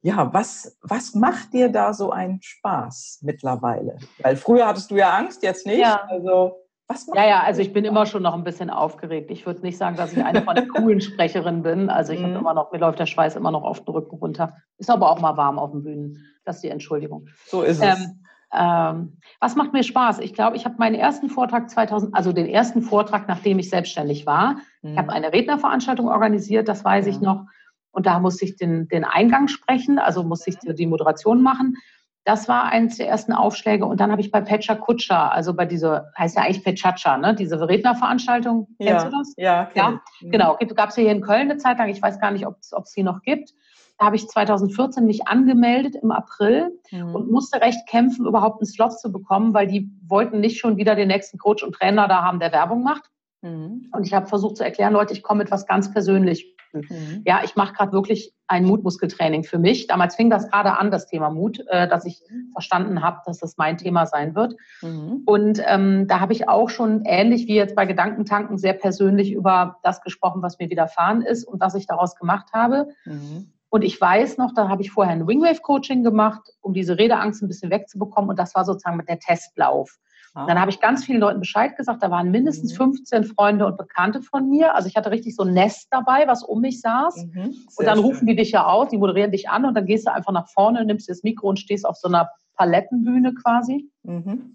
[0.00, 3.96] ja, was, was macht dir da so einen Spaß mittlerweile?
[4.20, 5.80] Weil früher hattest du ja Angst, jetzt nicht.
[5.80, 6.04] Ja.
[6.08, 9.30] Also, was macht ja, ja, also ich bin immer schon noch ein bisschen aufgeregt.
[9.32, 11.90] Ich würde nicht sagen, dass ich eine von den coolen Sprecherinnen bin.
[11.90, 12.26] Also ich mhm.
[12.26, 14.54] habe immer noch, mir läuft der Schweiß immer noch auf den Rücken runter.
[14.76, 16.24] Ist aber auch mal warm auf den Bühnen.
[16.44, 17.26] Das ist die Entschuldigung.
[17.46, 17.98] So ist es.
[17.98, 20.20] Ähm, ähm, was macht mir Spaß?
[20.20, 24.26] Ich glaube, ich habe meinen ersten Vortrag 2000, also den ersten Vortrag, nachdem ich selbstständig
[24.26, 24.56] war.
[24.82, 24.92] Mhm.
[24.92, 27.12] Ich habe eine Rednerveranstaltung organisiert, das weiß ja.
[27.12, 27.44] ich noch.
[27.90, 31.76] Und da musste ich den, den Eingang sprechen, also musste ich die Moderation machen.
[32.24, 33.86] Das war eines der ersten Aufschläge.
[33.86, 37.34] Und dann habe ich bei Pecha Kutscher, also bei dieser, heißt ja eigentlich Pechacha, ne?
[37.34, 38.68] diese Rednerveranstaltung.
[38.78, 39.34] Ja, Kennst du das?
[39.36, 40.00] Ja, ja.
[40.20, 40.30] Mhm.
[40.30, 40.58] Genau.
[40.74, 41.88] Gab es hier in Köln eine Zeit lang.
[41.88, 43.52] Ich weiß gar nicht, ob es sie noch gibt.
[43.98, 47.14] Da habe ich 2014 mich angemeldet im April mhm.
[47.14, 50.94] und musste recht kämpfen, überhaupt einen Slot zu bekommen, weil die wollten nicht schon wieder
[50.94, 53.10] den nächsten Coach und Trainer da haben, der Werbung macht.
[53.42, 53.90] Mhm.
[53.92, 56.54] Und ich habe versucht zu erklären, Leute, ich komme mit was ganz Persönlich.
[56.72, 57.22] Mhm.
[57.24, 59.86] Ja, ich mache gerade wirklich ein Mutmuskeltraining für mich.
[59.86, 63.56] Damals fing das gerade an, das Thema Mut, äh, dass ich verstanden habe, dass das
[63.56, 64.54] mein Thema sein wird.
[64.82, 65.22] Mhm.
[65.24, 69.78] Und ähm, da habe ich auch schon ähnlich wie jetzt bei Gedankentanken sehr persönlich über
[69.82, 72.88] das gesprochen, was mir widerfahren ist und was ich daraus gemacht habe.
[73.04, 73.50] Mhm.
[73.70, 77.48] Und ich weiß noch, da habe ich vorher ein Wingwave-Coaching gemacht, um diese Redeangst ein
[77.48, 78.30] bisschen wegzubekommen.
[78.30, 79.98] Und das war sozusagen mit der Testlauf.
[80.34, 80.46] Ah.
[80.46, 82.02] Dann habe ich ganz vielen Leuten Bescheid gesagt.
[82.02, 83.26] Da waren mindestens 15 mhm.
[83.26, 84.74] Freunde und Bekannte von mir.
[84.74, 87.26] Also ich hatte richtig so ein Nest dabei, was um mich saß.
[87.26, 90.06] Mhm, und dann rufen die dich ja aus, die moderieren dich an und dann gehst
[90.06, 93.90] du einfach nach vorne, nimmst das Mikro und stehst auf so einer Palettenbühne quasi.
[94.02, 94.54] Mhm.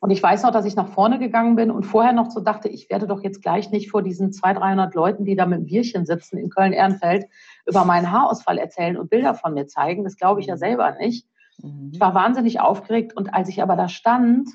[0.00, 2.68] Und ich weiß noch, dass ich nach vorne gegangen bin und vorher noch so dachte,
[2.68, 5.66] ich werde doch jetzt gleich nicht vor diesen 200, 300 Leuten, die da mit dem
[5.66, 7.26] Bierchen sitzen in Köln-Ehrenfeld,
[7.66, 10.04] über meinen Haarausfall erzählen und Bilder von mir zeigen.
[10.04, 10.58] Das glaube ich ja mhm.
[10.58, 11.26] selber nicht.
[11.58, 11.90] Mhm.
[11.92, 14.48] Ich war wahnsinnig aufgeregt und als ich aber da stand,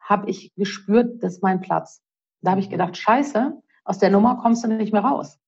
[0.00, 2.02] habe ich gespürt, das ist mein Platz.
[2.40, 2.72] Da habe ich mhm.
[2.72, 5.38] gedacht, scheiße, aus der Nummer kommst du nicht mehr raus.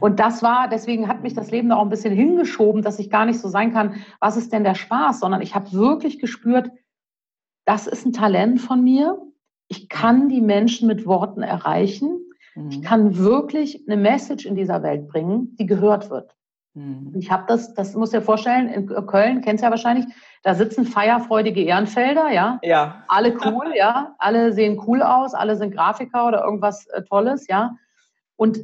[0.00, 3.10] Und das war, deswegen hat mich das Leben da auch ein bisschen hingeschoben, dass ich
[3.10, 6.70] gar nicht so sein kann, was ist denn der Spaß, sondern ich habe wirklich gespürt,
[7.64, 9.20] das ist ein Talent von mir.
[9.66, 12.20] Ich kann die Menschen mit Worten erreichen.
[12.70, 12.82] Ich mhm.
[12.82, 16.34] kann wirklich eine Message in dieser Welt bringen, die gehört wird.
[16.74, 17.12] Mhm.
[17.16, 20.06] Ich habe das, das muss dir vorstellen, in Köln, kennst du ja wahrscheinlich,
[20.42, 22.58] da sitzen feierfreudige Ehrenfelder, ja.
[22.62, 23.04] Ja.
[23.08, 24.14] Alle cool, ja.
[24.18, 27.76] Alle sehen cool aus, alle sind Grafiker oder irgendwas äh, Tolles, ja.
[28.36, 28.58] Und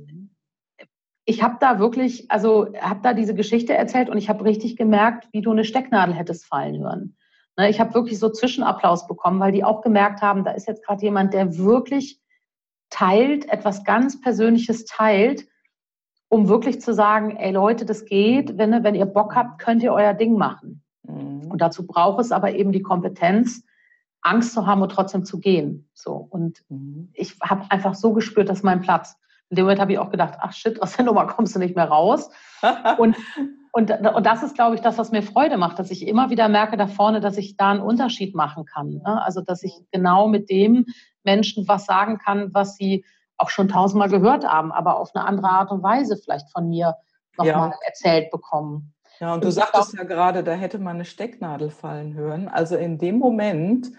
[1.25, 5.29] ich habe da wirklich, also habe da diese Geschichte erzählt und ich habe richtig gemerkt,
[5.33, 7.17] wie du eine Stecknadel hättest fallen hören.
[7.57, 10.85] Ne, ich habe wirklich so Zwischenapplaus bekommen, weil die auch gemerkt haben, da ist jetzt
[10.85, 12.21] gerade jemand, der wirklich
[12.95, 15.49] teilt, etwas ganz Persönliches teilt,
[16.29, 19.93] um wirklich zu sagen, ey Leute, das geht, wenn, wenn ihr Bock habt, könnt ihr
[19.93, 20.83] euer Ding machen.
[21.03, 21.51] Mhm.
[21.51, 23.65] Und dazu braucht es aber eben die Kompetenz,
[24.23, 25.89] Angst zu haben und trotzdem zu gehen.
[25.93, 26.15] So.
[26.15, 27.11] Und mhm.
[27.15, 29.17] ich habe einfach so gespürt, dass mein Platz.
[29.51, 31.75] In dem Moment habe ich auch gedacht, ach shit, aus der Nummer kommst du nicht
[31.75, 32.31] mehr raus.
[32.99, 33.17] und,
[33.73, 36.49] und, und das ist, glaube ich, das, was mir Freude macht, dass ich immer wieder
[36.49, 39.03] merke da vorne, dass ich da einen Unterschied machen kann.
[39.05, 39.23] Ne?
[39.23, 40.87] Also, dass ich genau mit dem
[41.25, 43.05] Menschen was sagen kann, was sie
[43.37, 46.95] auch schon tausendmal gehört haben, aber auf eine andere Art und Weise vielleicht von mir
[47.37, 47.79] nochmal ja.
[47.87, 48.95] erzählt bekommen.
[49.21, 52.49] Ja, und du sagtest ja gerade, da hätte man eine Stecknadel fallen hören.
[52.49, 53.91] Also in dem Moment,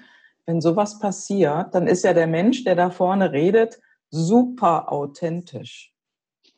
[0.45, 5.93] wenn sowas passiert, dann ist ja der Mensch, der da vorne redet, super authentisch.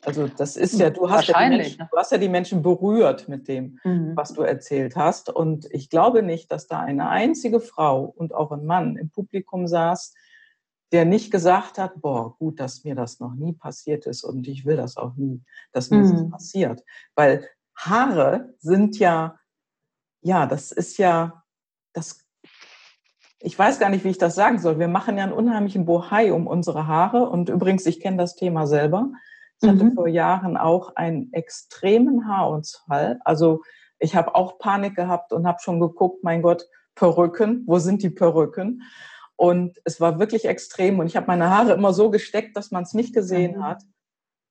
[0.04, 1.90] Also das ist ja, du hast ja, Menschen, ne?
[1.92, 4.12] du hast ja die Menschen berührt mit dem, mhm.
[4.16, 5.30] was du erzählt hast.
[5.30, 9.68] Und ich glaube nicht, dass da eine einzige Frau und auch ein Mann im Publikum
[9.68, 10.14] saß,
[10.92, 14.66] der nicht gesagt hat, boah, gut, dass mir das noch nie passiert ist und ich
[14.66, 16.12] will das auch nie, dass mir mhm.
[16.12, 16.84] das passiert.
[17.16, 19.40] Weil Haare sind ja,
[20.22, 21.44] ja, das ist ja,
[21.94, 22.28] das
[23.40, 24.80] ich weiß gar nicht, wie ich das sagen soll.
[24.80, 27.30] Wir machen ja einen unheimlichen Bohai um unsere Haare.
[27.30, 29.12] Und übrigens, ich kenne das Thema selber.
[29.62, 29.94] Ich hatte mhm.
[29.94, 33.20] vor Jahren auch einen extremen Haarausfall.
[33.24, 33.62] Also
[34.00, 38.10] ich habe auch Panik gehabt und habe schon geguckt, mein Gott, Perücken, wo sind die
[38.10, 38.82] Perücken?
[39.38, 41.00] Und es war wirklich extrem.
[41.00, 43.64] Und ich habe meine Haare immer so gesteckt, dass man es nicht gesehen mhm.
[43.64, 43.84] hat.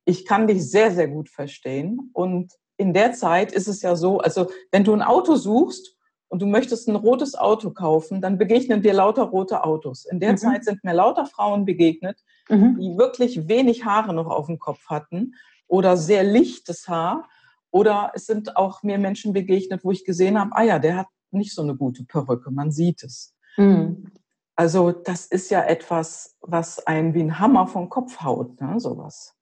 [0.04, 2.10] Ich kann dich sehr, sehr gut verstehen.
[2.12, 5.96] Und in der Zeit ist es ja so, also wenn du ein Auto suchst
[6.28, 10.04] und du möchtest ein rotes Auto kaufen, dann begegnen dir lauter rote Autos.
[10.04, 10.36] In der mhm.
[10.36, 12.78] Zeit sind mir lauter Frauen begegnet, mhm.
[12.78, 15.34] die wirklich wenig Haare noch auf dem Kopf hatten
[15.66, 17.28] oder sehr lichtes Haar.
[17.72, 21.08] Oder es sind auch mir Menschen begegnet, wo ich gesehen habe, ah ja, der hat
[21.32, 23.34] nicht so eine gute Perücke, man sieht es.
[23.56, 24.12] Mhm.
[24.56, 29.36] Also das ist ja etwas, was einen wie ein Hammer vom Kopf haut, ne, sowas.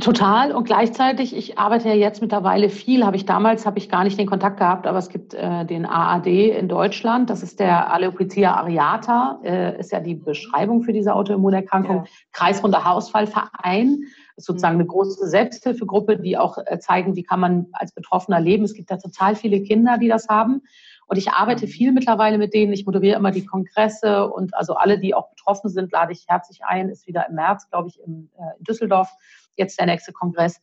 [0.00, 4.04] Total und gleichzeitig, ich arbeite ja jetzt mittlerweile viel, habe ich damals, habe ich gar
[4.04, 7.90] nicht den Kontakt gehabt, aber es gibt äh, den AAD in Deutschland, das ist der
[7.90, 12.04] Alopecia areata, äh, ist ja die Beschreibung für diese Autoimmunerkrankung, ja.
[12.32, 14.02] Kreisrunder Haarausfallverein,
[14.36, 18.64] ist sozusagen eine große Selbsthilfegruppe, die auch äh, zeigen, wie kann man als Betroffener leben.
[18.64, 20.62] Es gibt da total viele Kinder, die das haben.
[21.06, 22.72] Und ich arbeite viel mittlerweile mit denen.
[22.72, 26.64] Ich moderiere immer die Kongresse und also alle, die auch betroffen sind, lade ich herzlich
[26.64, 26.88] ein.
[26.88, 29.10] Ist wieder im März, glaube ich, in, äh, in Düsseldorf
[29.56, 30.60] jetzt der nächste Kongress.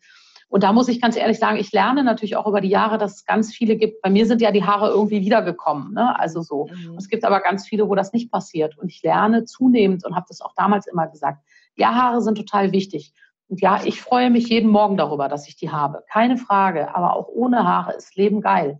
[0.49, 3.17] Und da muss ich ganz ehrlich sagen, ich lerne natürlich auch über die Jahre, dass
[3.17, 4.01] es ganz viele gibt.
[4.01, 6.17] Bei mir sind ja die Haare irgendwie wiedergekommen, ne?
[6.19, 6.67] also so.
[6.67, 6.97] Mhm.
[6.97, 8.75] Es gibt aber ganz viele, wo das nicht passiert.
[8.77, 11.43] Und ich lerne zunehmend und habe das auch damals immer gesagt.
[11.75, 13.13] Ja, Haare sind total wichtig.
[13.47, 16.03] Und ja, ich freue mich jeden Morgen darüber, dass ich die habe.
[16.11, 16.95] Keine Frage.
[16.95, 18.79] Aber auch ohne Haare ist Leben geil.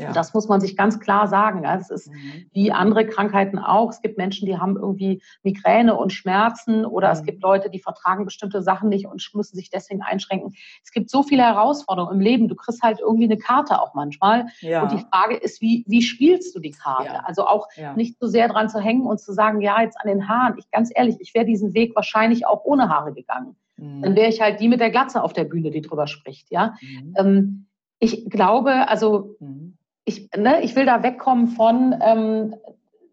[0.00, 0.12] Ja.
[0.12, 1.64] Das muss man sich ganz klar sagen.
[1.64, 2.46] Es ist mhm.
[2.52, 3.90] wie andere Krankheiten auch.
[3.90, 7.12] Es gibt Menschen, die haben irgendwie Migräne und Schmerzen oder mhm.
[7.12, 10.54] es gibt Leute, die vertragen bestimmte Sachen nicht und müssen sich deswegen einschränken.
[10.82, 12.48] Es gibt so viele Herausforderungen im Leben.
[12.48, 14.46] Du kriegst halt irgendwie eine Karte auch manchmal.
[14.60, 14.82] Ja.
[14.82, 17.04] Und die Frage ist, wie, wie spielst du die Karte?
[17.04, 17.22] Ja.
[17.24, 20.28] Also auch nicht so sehr dran zu hängen und zu sagen, ja, jetzt an den
[20.28, 20.54] Haaren.
[20.58, 23.56] Ich ganz ehrlich, ich wäre diesen Weg wahrscheinlich auch ohne Haare gegangen.
[23.76, 24.02] Mhm.
[24.02, 26.50] Dann wäre ich halt die mit der Glatze auf der Bühne, die drüber spricht.
[26.50, 26.74] Ja.
[26.80, 27.14] Mhm.
[27.16, 27.66] Ähm,
[27.98, 32.54] ich glaube, also mhm ich, ne, ich will da wegkommen von, ähm,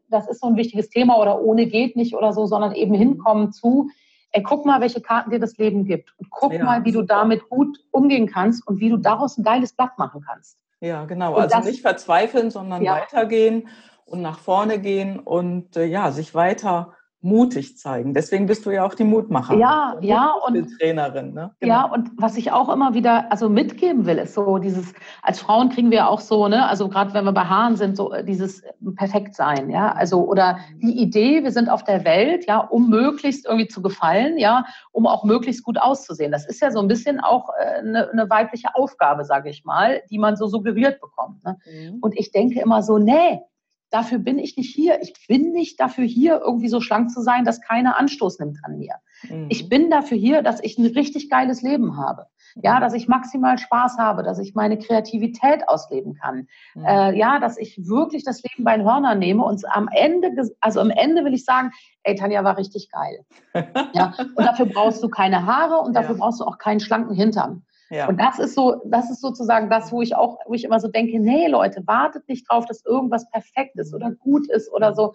[0.10, 3.52] das ist so ein wichtiges Thema oder ohne geht nicht oder so, sondern eben hinkommen
[3.52, 3.90] zu,
[4.32, 7.04] ey, guck mal, welche Karten dir das Leben gibt und guck ja, mal, wie super.
[7.04, 10.58] du damit gut umgehen kannst und wie du daraus ein geiles Blatt machen kannst.
[10.80, 11.36] Ja, genau.
[11.36, 12.94] Und also das, nicht verzweifeln, sondern ja.
[12.94, 13.68] weitergehen
[14.06, 18.14] und nach vorne gehen und äh, ja, sich weiter mutig zeigen.
[18.14, 19.60] Deswegen bist du ja auch die Mutmacherin.
[19.60, 21.34] Ja, ja und Trainerin.
[21.34, 21.52] Ne?
[21.60, 21.74] Genau.
[21.74, 25.70] Ja, und was ich auch immer wieder also mitgeben will, ist so dieses als Frauen
[25.70, 28.62] kriegen wir auch so, ne, also gerade wenn wir bei Haaren sind, so äh, dieses
[28.96, 33.68] Perfektsein, ja, also oder die Idee, wir sind auf der Welt, ja, um möglichst irgendwie
[33.68, 36.32] zu gefallen, ja, um auch möglichst gut auszusehen.
[36.32, 40.02] Das ist ja so ein bisschen auch eine, äh, eine weibliche Aufgabe, sage ich mal,
[40.12, 41.44] die man so suggeriert bekommt.
[41.44, 41.58] Ne?
[41.66, 41.98] Mhm.
[42.02, 43.42] Und ich denke immer so, nee,
[43.90, 45.02] dafür bin ich nicht hier.
[45.02, 48.78] Ich bin nicht dafür hier, irgendwie so schlank zu sein, dass keiner Anstoß nimmt an
[48.78, 48.96] mir.
[49.30, 49.48] Mhm.
[49.50, 52.28] Ich bin dafür hier, dass ich ein richtig geiles Leben habe.
[52.56, 52.82] Ja, mhm.
[52.82, 56.48] dass ich maximal Spaß habe, dass ich meine Kreativität ausleben kann.
[56.76, 56.86] Mhm.
[56.86, 60.80] Äh, ja, dass ich wirklich das Leben bei den Hörnern nehme und am Ende, also
[60.80, 61.72] am Ende will ich sagen,
[62.04, 63.26] ey, Tanja war richtig geil.
[63.94, 66.22] ja, und dafür brauchst du keine Haare und dafür ja.
[66.22, 67.64] brauchst du auch keinen schlanken Hintern.
[67.90, 68.08] Ja.
[68.08, 70.88] Und das ist so, das ist sozusagen das, wo ich auch, wo ich immer so
[70.88, 75.14] denke, nee, Leute, wartet nicht drauf, dass irgendwas perfekt ist oder gut ist oder so.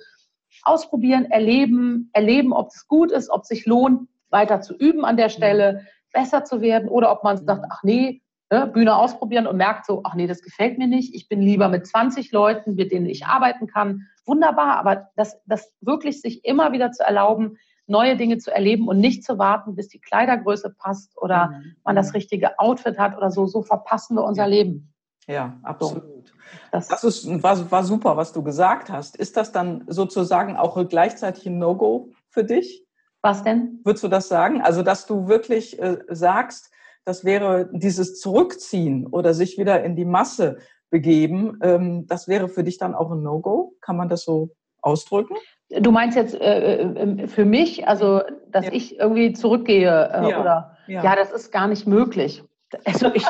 [0.62, 5.16] Ausprobieren, erleben, erleben, ob es gut ist, ob es sich lohnt, weiter zu üben an
[5.16, 9.56] der Stelle, besser zu werden oder ob man sagt, ach nee, ne, Bühne ausprobieren und
[9.56, 11.14] merkt so, ach nee, das gefällt mir nicht.
[11.14, 14.06] Ich bin lieber mit 20 Leuten, mit denen ich arbeiten kann.
[14.26, 18.98] Wunderbar, aber das, das wirklich sich immer wieder zu erlauben, neue Dinge zu erleben und
[18.98, 21.76] nicht zu warten, bis die Kleidergröße passt oder mhm.
[21.84, 23.46] man das richtige Outfit hat oder so.
[23.46, 24.92] So verpassen wir unser Leben.
[25.26, 26.02] Ja, absolut.
[26.02, 26.34] So,
[26.72, 29.16] das, das ist, war, war super, was du gesagt hast.
[29.16, 32.86] Ist das dann sozusagen auch gleichzeitig ein No-Go für dich?
[33.20, 33.80] Was denn?
[33.84, 34.62] Würdest du das sagen?
[34.62, 36.70] Also, dass du wirklich äh, sagst,
[37.04, 40.58] das wäre dieses Zurückziehen oder sich wieder in die Masse
[40.90, 43.74] begeben, ähm, das wäre für dich dann auch ein No-Go?
[43.80, 45.36] Kann man das so ausdrücken?
[45.80, 48.72] Du meinst jetzt äh, äh, für mich, also dass ja.
[48.72, 50.40] ich irgendwie zurückgehe äh, ja.
[50.40, 51.02] oder ja.
[51.02, 51.16] ja.
[51.16, 52.42] das ist gar nicht möglich.
[52.87, 53.26] Also ich,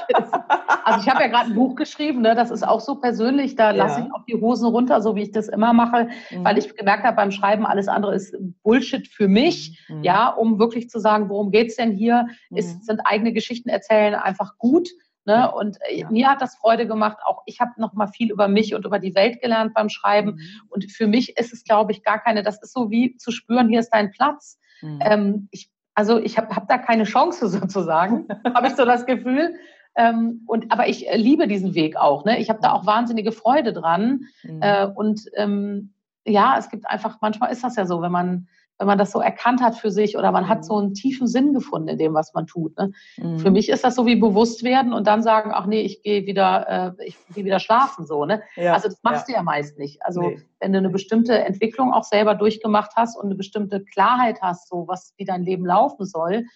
[0.84, 3.72] also ich habe ja gerade ein Buch geschrieben, ne, das ist auch so persönlich, da
[3.72, 6.44] lasse ich auch die Hosen runter, so wie ich das immer mache, mhm.
[6.44, 10.04] weil ich gemerkt habe beim Schreiben, alles andere ist Bullshit für mich, mhm.
[10.04, 12.28] ja, um wirklich zu sagen, worum geht's denn hier?
[12.50, 12.56] Mhm.
[12.56, 14.90] Ist, sind eigene Geschichten erzählen einfach gut
[15.24, 15.50] Ne?
[15.52, 16.10] Und äh, ja.
[16.10, 17.18] mir hat das Freude gemacht.
[17.24, 20.32] Auch ich habe noch mal viel über mich und über die Welt gelernt beim Schreiben.
[20.32, 20.40] Mhm.
[20.68, 22.42] Und für mich ist es, glaube ich, gar keine.
[22.42, 24.58] Das ist so wie zu spüren, hier ist dein Platz.
[24.80, 24.98] Mhm.
[25.00, 29.54] Ähm, ich, also ich habe hab da keine Chance sozusagen, habe ich so das Gefühl.
[29.94, 32.24] Ähm, und aber ich äh, liebe diesen Weg auch.
[32.24, 32.38] Ne?
[32.38, 34.26] Ich habe da auch wahnsinnige Freude dran.
[34.42, 34.62] Mhm.
[34.62, 35.92] Äh, und ähm,
[36.24, 38.48] ja, es gibt einfach manchmal ist das ja so, wenn man
[38.82, 40.62] wenn man das so erkannt hat für sich oder man hat mhm.
[40.64, 42.76] so einen tiefen Sinn gefunden in dem, was man tut.
[42.76, 42.90] Ne?
[43.16, 43.38] Mhm.
[43.38, 46.26] Für mich ist das so wie bewusst werden und dann sagen, ach nee, ich gehe
[46.26, 48.24] wieder, äh, ich gehe wieder schlafen so.
[48.24, 48.42] Ne?
[48.56, 49.34] Ja, also das machst ja.
[49.34, 50.04] du ja meist nicht.
[50.04, 50.42] Also nee.
[50.58, 54.88] wenn du eine bestimmte Entwicklung auch selber durchgemacht hast und eine bestimmte Klarheit hast, so
[54.88, 56.46] was wie dein Leben laufen soll,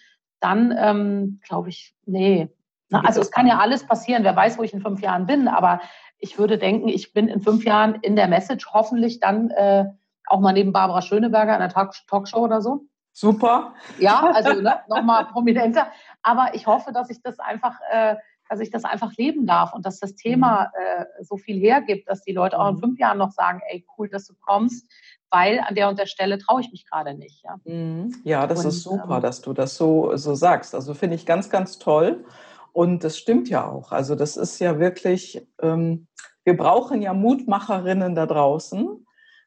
[0.41, 2.49] dann ähm, glaube ich, nee.
[2.89, 4.25] Na, also es kann ja alles passieren.
[4.25, 5.79] Wer weiß, wo ich in fünf Jahren bin, aber
[6.19, 9.85] ich würde denken, ich bin in fünf Jahren in der Message hoffentlich dann äh,
[10.27, 12.85] auch mal neben Barbara Schöneberger in der Talk Talkshow oder so.
[13.13, 13.73] Super.
[13.97, 15.87] Ja, also ne, nochmal prominenter.
[16.21, 18.15] Aber ich hoffe, dass ich das einfach, äh,
[18.47, 21.01] dass ich das einfach leben darf und dass das Thema mhm.
[21.01, 22.79] äh, so viel hergibt, dass die Leute auch in mhm.
[22.79, 24.87] fünf Jahren noch sagen, ey, cool, dass du kommst,
[25.31, 27.43] weil an der und der Stelle traue ich mich gerade nicht.
[27.43, 28.13] Ja, mhm.
[28.23, 30.75] ja das und, ist super, ähm, dass du das so, so sagst.
[30.75, 32.23] Also finde ich ganz, ganz toll.
[32.71, 33.91] Und das stimmt ja auch.
[33.91, 36.05] Also das ist ja wirklich, ähm,
[36.43, 39.05] wir brauchen ja Mutmacherinnen da draußen.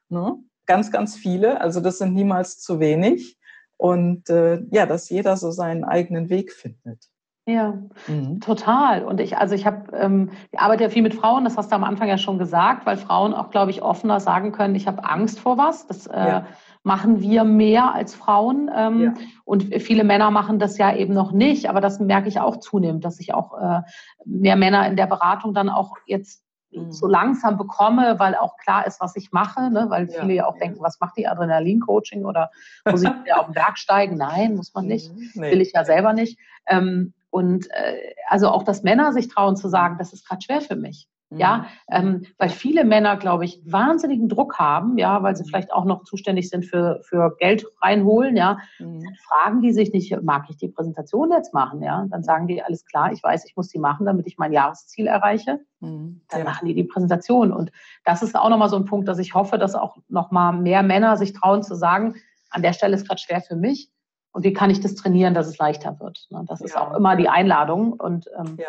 [0.09, 0.43] Ne?
[0.65, 1.61] Ganz, ganz viele.
[1.61, 3.37] Also das sind niemals zu wenig.
[3.77, 7.11] Und äh, ja, dass jeder so seinen eigenen Weg findet.
[7.47, 7.73] Ja,
[8.07, 8.39] mhm.
[8.39, 9.03] total.
[9.03, 11.75] Und ich, also ich habe, ähm, ich arbeite ja viel mit Frauen, das hast du
[11.75, 15.03] am Anfang ja schon gesagt, weil Frauen auch, glaube ich, offener sagen können, ich habe
[15.03, 15.87] Angst vor was.
[15.87, 16.45] Das äh, ja.
[16.83, 18.69] machen wir mehr als Frauen.
[18.73, 19.13] Ähm, ja.
[19.43, 23.03] Und viele Männer machen das ja eben noch nicht, aber das merke ich auch zunehmend,
[23.03, 23.81] dass ich auch äh,
[24.23, 26.91] mehr Männer in der Beratung dann auch jetzt Mhm.
[26.91, 29.85] so langsam bekomme, weil auch klar ist, was ich mache, ne?
[29.89, 30.21] weil ja.
[30.21, 32.51] viele ja auch denken, was macht die Adrenalin-Coaching oder
[32.89, 34.17] muss ich auf den Berg steigen?
[34.17, 35.13] Nein, muss man nicht.
[35.13, 35.29] Mhm.
[35.35, 35.51] Nee.
[35.51, 36.39] Will ich ja selber nicht.
[36.67, 40.61] Ähm, und äh, also auch, dass Männer sich trauen zu sagen, das ist gerade schwer
[40.61, 41.07] für mich.
[41.37, 41.95] Ja, mhm.
[41.95, 45.47] ähm, weil viele Männer, glaube ich, wahnsinnigen Druck haben, ja, weil sie mhm.
[45.47, 48.57] vielleicht auch noch zuständig sind für, für Geld reinholen, ja.
[48.79, 49.03] Mhm.
[49.03, 52.05] Dann fragen die sich nicht, mag ich die Präsentation jetzt machen, ja?
[52.09, 55.07] Dann sagen die, alles klar, ich weiß, ich muss die machen, damit ich mein Jahresziel
[55.07, 55.59] erreiche.
[55.79, 56.43] Dann ja.
[56.43, 57.53] machen die die Präsentation.
[57.53, 57.71] Und
[58.03, 61.15] das ist auch nochmal so ein Punkt, dass ich hoffe, dass auch nochmal mehr Männer
[61.15, 62.15] sich trauen zu sagen,
[62.49, 63.89] an der Stelle ist gerade schwer für mich.
[64.33, 66.27] Und wie kann ich das trainieren, dass es leichter wird?
[66.29, 66.43] Ne?
[66.47, 66.81] Das ist ja.
[66.81, 67.93] auch immer die Einladung.
[67.93, 68.67] Und ähm, ja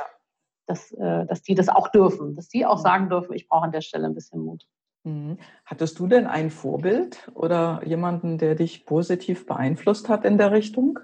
[0.67, 2.83] dass, äh, dass die das auch dürfen, dass die auch mhm.
[2.83, 4.67] sagen dürfen, ich brauche an der Stelle ein bisschen Mut.
[5.05, 5.39] Mhm.
[5.65, 10.99] Hattest du denn ein Vorbild oder jemanden, der dich positiv beeinflusst hat in der Richtung?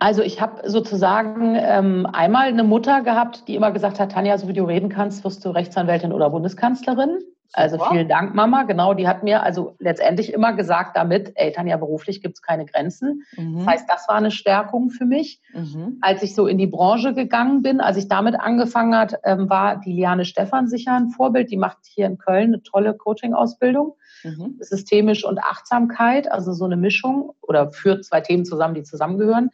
[0.00, 4.46] Also ich habe sozusagen ähm, einmal eine Mutter gehabt, die immer gesagt hat, Tanja, so
[4.46, 7.18] wie du reden kannst, wirst du Rechtsanwältin oder Bundeskanzlerin.
[7.54, 8.64] Also vielen Dank, Mama.
[8.64, 12.66] Genau, die hat mir also letztendlich immer gesagt damit, ey, Tanja, beruflich gibt es keine
[12.66, 13.24] Grenzen.
[13.36, 13.58] Mhm.
[13.58, 15.40] Das heißt, das war eine Stärkung für mich.
[15.54, 15.98] Mhm.
[16.02, 19.80] Als ich so in die Branche gegangen bin, als ich damit angefangen hat, ähm, war
[19.80, 21.50] die Liane Stephan sicher ein Vorbild.
[21.50, 23.96] Die macht hier in Köln eine tolle Coaching-Ausbildung.
[24.24, 24.56] Mhm.
[24.60, 29.50] Systemisch und Achtsamkeit, also so eine Mischung oder führt zwei Themen zusammen, die zusammengehören.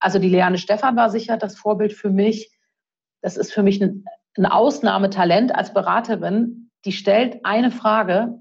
[0.00, 2.50] Also die Liane Stephan war sicher das Vorbild für mich.
[3.20, 4.04] Das ist für mich ein,
[4.36, 8.38] ein Ausnahmetalent als Beraterin, die stellt eine Frage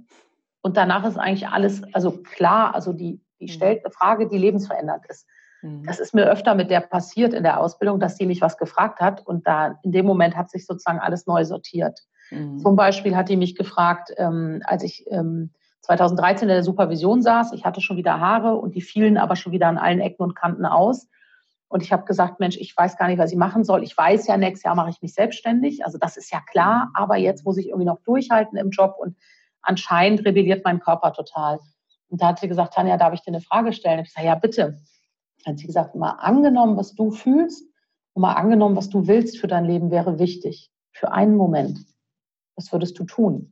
[0.62, 3.50] und danach ist eigentlich alles, also klar, also die, die mhm.
[3.50, 5.28] stellt eine Frage, die lebensverändernd ist.
[5.62, 5.84] Mhm.
[5.84, 9.00] Das ist mir öfter mit der passiert in der Ausbildung, dass sie mich was gefragt
[9.00, 12.00] hat und da in dem Moment hat sich sozusagen alles neu sortiert.
[12.32, 12.60] Mhm.
[12.60, 17.54] Zum Beispiel hat die mich gefragt, ähm, als ich ähm, 2013 in der Supervision saß,
[17.54, 20.36] ich hatte schon wieder Haare und die fielen aber schon wieder an allen Ecken und
[20.36, 21.08] Kanten aus.
[21.76, 23.84] Und ich habe gesagt, Mensch, ich weiß gar nicht, was ich machen soll.
[23.84, 25.84] Ich weiß ja, nächstes Jahr mache ich mich selbstständig.
[25.84, 26.90] Also das ist ja klar.
[26.94, 29.18] Aber jetzt muss ich irgendwie noch durchhalten im Job und
[29.62, 31.60] anscheinend rebelliert mein Körper total.
[32.08, 34.00] Und da hat sie gesagt, Tanja, darf ich dir eine Frage stellen?
[34.00, 34.80] Ich sage, ja, bitte.
[35.44, 37.66] Dann hat sie gesagt, mal angenommen, was du fühlst
[38.14, 40.72] und mal angenommen, was du willst für dein Leben wäre wichtig.
[40.94, 41.80] Für einen Moment.
[42.56, 43.52] Was würdest du tun?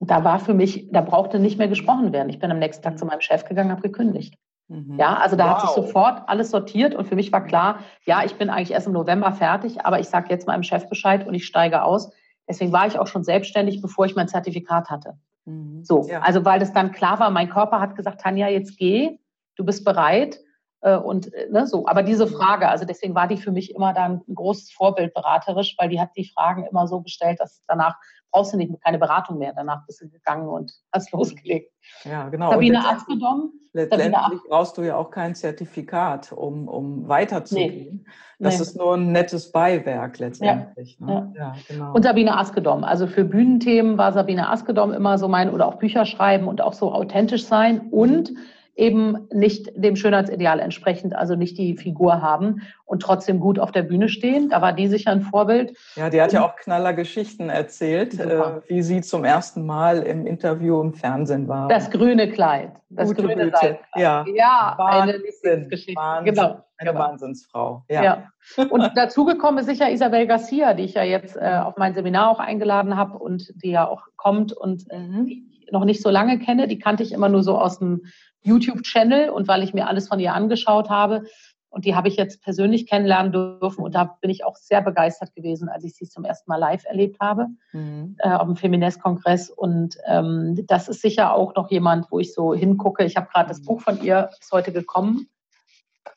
[0.00, 2.28] Und da war für mich, da brauchte nicht mehr gesprochen werden.
[2.28, 4.34] Ich bin am nächsten Tag zu meinem Chef gegangen, habe gekündigt.
[4.70, 4.98] Mhm.
[4.98, 5.50] Ja, also da wow.
[5.50, 8.86] hat sich sofort alles sortiert und für mich war klar, ja, ich bin eigentlich erst
[8.86, 12.12] im November fertig, aber ich sage jetzt meinem Chef Bescheid und ich steige aus.
[12.48, 15.18] Deswegen war ich auch schon selbstständig, bevor ich mein Zertifikat hatte.
[15.44, 15.84] Mhm.
[15.84, 16.20] So, ja.
[16.20, 19.18] also weil das dann klar war, mein Körper hat gesagt, Tanja, jetzt geh,
[19.56, 20.38] du bist bereit.
[20.82, 23.92] Äh, und äh, ne, so, aber diese Frage, also deswegen war die für mich immer
[23.92, 27.96] dann ein großes Vorbild beraterisch, weil die hat die Fragen immer so gestellt, dass danach
[28.30, 29.52] brauchst du nicht keine Beratung mehr.
[29.54, 31.72] Danach bist du gegangen und hast losgelegt.
[32.04, 32.50] Ja, genau.
[32.50, 33.52] Sabine Askedom.
[33.72, 38.04] Letztendlich Sabine brauchst du ja auch kein Zertifikat, um, um weiterzugehen.
[38.04, 38.12] Nee.
[38.44, 38.62] Das nee.
[38.62, 40.98] ist nur ein nettes Beiwerk letztendlich.
[40.98, 41.06] Ja.
[41.06, 41.32] Ne?
[41.36, 41.42] Ja.
[41.42, 41.54] ja.
[41.68, 41.92] genau.
[41.92, 42.82] Und Sabine Askedom.
[42.82, 46.72] Also für Bühnenthemen war Sabine Askedom immer so mein, oder auch Bücher schreiben und auch
[46.72, 48.32] so authentisch sein und
[48.80, 53.82] eben nicht dem Schönheitsideal entsprechend, also nicht die Figur haben und trotzdem gut auf der
[53.82, 54.48] Bühne stehen.
[54.48, 55.76] Da war die sicher ein Vorbild.
[55.96, 60.26] Ja, die hat ja auch knaller Geschichten erzählt, äh, wie sie zum ersten Mal im
[60.26, 61.68] Interview im Fernsehen war.
[61.68, 62.72] Das grüne Kleid.
[62.88, 63.50] Das Gute grüne.
[63.50, 63.78] Kleid.
[63.94, 66.00] Ja, ja eine Lieblingsgeschichte.
[66.00, 66.34] Wahnsinn.
[66.34, 66.64] Genau.
[66.78, 67.04] Eine genau.
[67.04, 67.84] Wahnsinnsfrau.
[67.90, 68.02] Ja.
[68.02, 68.24] ja.
[68.70, 72.40] Und dazugekommen ist sicher Isabel Garcia, die ich ja jetzt äh, auf mein Seminar auch
[72.40, 75.26] eingeladen habe und die ja auch kommt und mhm.
[75.26, 76.66] die ich noch nicht so lange kenne.
[76.66, 78.02] Die kannte ich immer nur so aus dem
[78.42, 81.24] YouTube-Channel und weil ich mir alles von ihr angeschaut habe.
[81.72, 83.84] Und die habe ich jetzt persönlich kennenlernen dürfen.
[83.84, 86.84] Und da bin ich auch sehr begeistert gewesen, als ich sie zum ersten Mal live
[86.84, 88.16] erlebt habe, mhm.
[88.18, 89.50] äh, auf dem Feminist-Kongress.
[89.50, 93.04] Und ähm, das ist sicher auch noch jemand, wo ich so hingucke.
[93.04, 93.66] Ich habe gerade das mhm.
[93.66, 95.28] Buch von ihr, ist heute gekommen,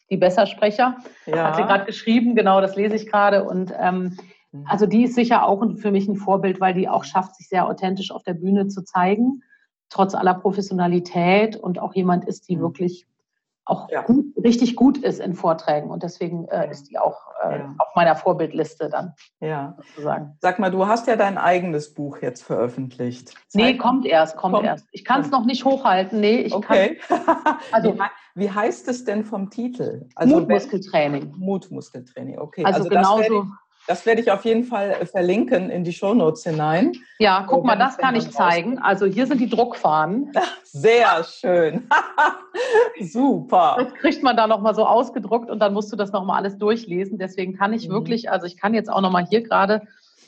[0.09, 0.97] Die Bessersprecher.
[1.27, 1.49] Ja.
[1.49, 3.43] Hat sie gerade geschrieben, genau, das lese ich gerade.
[3.43, 4.17] Und ähm,
[4.51, 4.65] mhm.
[4.67, 7.67] also die ist sicher auch für mich ein Vorbild, weil die auch schafft, sich sehr
[7.67, 9.43] authentisch auf der Bühne zu zeigen
[9.93, 12.61] trotz aller Professionalität und auch jemand ist, die mhm.
[12.61, 13.05] wirklich
[13.65, 14.01] auch ja.
[14.01, 15.89] gut, richtig gut ist in Vorträgen.
[15.89, 17.75] Und deswegen äh, ist die auch äh, ja.
[17.77, 19.13] auf meiner Vorbildliste dann.
[19.39, 19.77] Ja.
[19.77, 20.37] Sozusagen.
[20.41, 23.29] Sag mal, du hast ja dein eigenes Buch jetzt veröffentlicht.
[23.29, 24.65] Zeit nee, kommt erst, kommt, kommt.
[24.65, 24.85] erst.
[24.91, 26.19] Ich kann es noch nicht hochhalten.
[26.19, 26.99] Nee, ich okay.
[27.07, 27.21] kann.
[27.71, 28.01] Also, wie,
[28.35, 30.07] wie, heißt es denn vom Titel?
[30.15, 31.33] Also, Mutmuskeltraining.
[31.37, 32.65] Mutmuskeltraining, okay.
[32.65, 33.47] Also, also genauso.
[33.87, 36.93] Das werde ich auf jeden Fall äh, verlinken in die Shownotes hinein.
[37.19, 38.79] Ja, guck mal, das kann ich zeigen.
[38.79, 40.31] Also hier sind die Druckfahnen.
[40.63, 41.89] Sehr schön.
[43.01, 43.75] Super.
[43.77, 47.17] Das kriegt man da nochmal so ausgedruckt und dann musst du das nochmal alles durchlesen.
[47.17, 47.93] Deswegen kann ich mhm.
[47.93, 49.81] wirklich, also ich kann jetzt auch nochmal hier gerade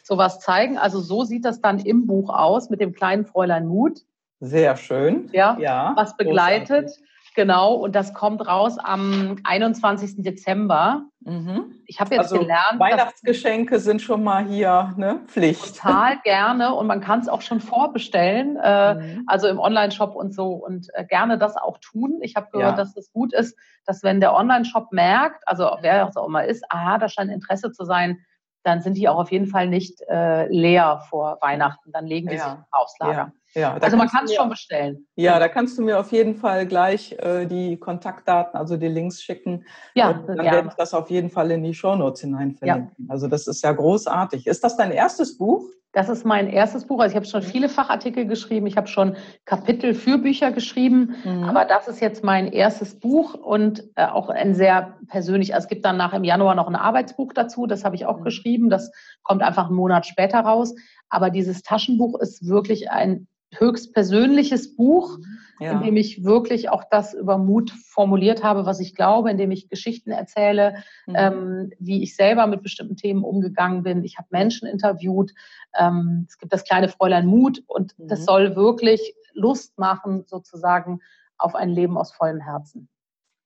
[0.04, 0.78] sowas zeigen.
[0.78, 4.02] Also so sieht das dann im Buch aus mit dem kleinen Fräulein Mut.
[4.42, 5.30] Sehr schön.
[5.32, 6.88] Ja, ja was begleitet.
[6.88, 7.15] Großartig.
[7.36, 10.24] Genau, und das kommt raus am 21.
[10.24, 11.04] Dezember.
[11.20, 11.74] Mhm.
[11.86, 12.80] Ich habe jetzt also gelernt.
[12.80, 15.20] Weihnachtsgeschenke sind schon mal hier ne?
[15.28, 15.76] Pflicht.
[15.76, 19.24] Total gerne und man kann es auch schon vorbestellen, äh, mhm.
[19.28, 22.20] also im Online-Shop und so und äh, gerne das auch tun.
[22.22, 22.78] Ich habe gehört, ja.
[22.78, 26.64] dass es gut ist, dass wenn der Online-Shop merkt, also wer es auch immer ist,
[26.70, 28.20] aha, da scheint Interesse zu sein,
[28.64, 31.92] dann sind die auch auf jeden Fall nicht äh, leer vor Weihnachten.
[31.92, 32.50] Dann legen die ja.
[32.50, 33.14] sich aufs Lager.
[33.14, 33.32] Ja.
[33.56, 35.08] Ja, also man kann es schon bestellen.
[35.16, 39.24] Ja, da kannst du mir auf jeden Fall gleich äh, die Kontaktdaten, also die Links
[39.24, 39.66] schicken.
[39.94, 42.92] Ja, und dann werde ich das auf jeden Fall in die Shownotes hinein verlinken.
[42.98, 43.06] Ja.
[43.08, 44.46] Also das ist ja großartig.
[44.46, 45.64] Ist das dein erstes Buch?
[45.94, 47.00] Das ist mein erstes Buch.
[47.00, 49.16] Also ich habe schon viele Fachartikel geschrieben, ich habe schon
[49.46, 51.44] Kapitel für Bücher geschrieben, mhm.
[51.44, 55.56] aber das ist jetzt mein erstes Buch und äh, auch ein sehr persönlich.
[55.56, 58.20] Also es gibt dann nach im Januar noch ein Arbeitsbuch dazu, das habe ich auch
[58.20, 58.24] mhm.
[58.26, 58.70] geschrieben.
[58.70, 58.92] Das
[59.24, 60.76] kommt einfach einen Monat später raus.
[61.08, 63.28] Aber dieses Taschenbuch ist wirklich ein
[63.60, 65.18] höchst persönliches Buch,
[65.60, 65.72] ja.
[65.72, 69.52] in dem ich wirklich auch das über Mut formuliert habe, was ich glaube, in dem
[69.52, 71.16] ich Geschichten erzähle, mhm.
[71.18, 74.04] ähm, wie ich selber mit bestimmten Themen umgegangen bin.
[74.04, 75.34] Ich habe Menschen interviewt.
[75.78, 78.08] Ähm, es gibt das kleine Fräulein Mut und mhm.
[78.08, 81.00] das soll wirklich Lust machen, sozusagen
[81.38, 82.90] auf ein Leben aus vollem Herzen.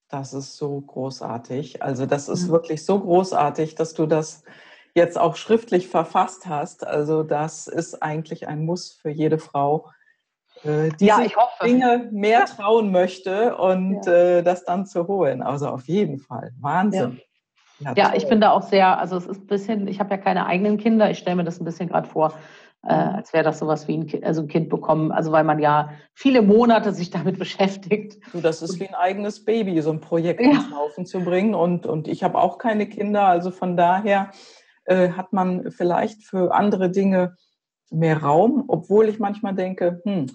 [0.10, 1.84] Das ist so großartig.
[1.84, 2.52] Also das ist mhm.
[2.52, 4.44] wirklich so großartig, dass du das
[4.96, 6.86] jetzt auch schriftlich verfasst hast.
[6.86, 9.90] Also das ist eigentlich ein Muss für jede Frau,
[10.64, 14.12] äh, die ja, sich Dinge mehr trauen möchte und ja.
[14.12, 15.42] äh, das dann zu holen.
[15.42, 16.52] Also auf jeden Fall.
[16.60, 17.20] Wahnsinn.
[17.80, 17.94] Ja.
[17.96, 20.46] ja, ich bin da auch sehr, also es ist ein bisschen, ich habe ja keine
[20.46, 22.34] eigenen Kinder, ich stelle mir das ein bisschen gerade vor,
[22.84, 25.60] äh, als wäre das sowas wie ein kind, also ein kind bekommen, also weil man
[25.60, 28.20] ja viele Monate sich damit beschäftigt.
[28.34, 30.52] Du, das ist wie ein eigenes Baby, so ein Projekt ja.
[30.52, 34.32] ins Laufen zu bringen und, und ich habe auch keine Kinder, also von daher
[34.86, 37.38] äh, hat man vielleicht für andere Dinge
[37.92, 40.28] mehr Raum, obwohl ich manchmal denke, hm,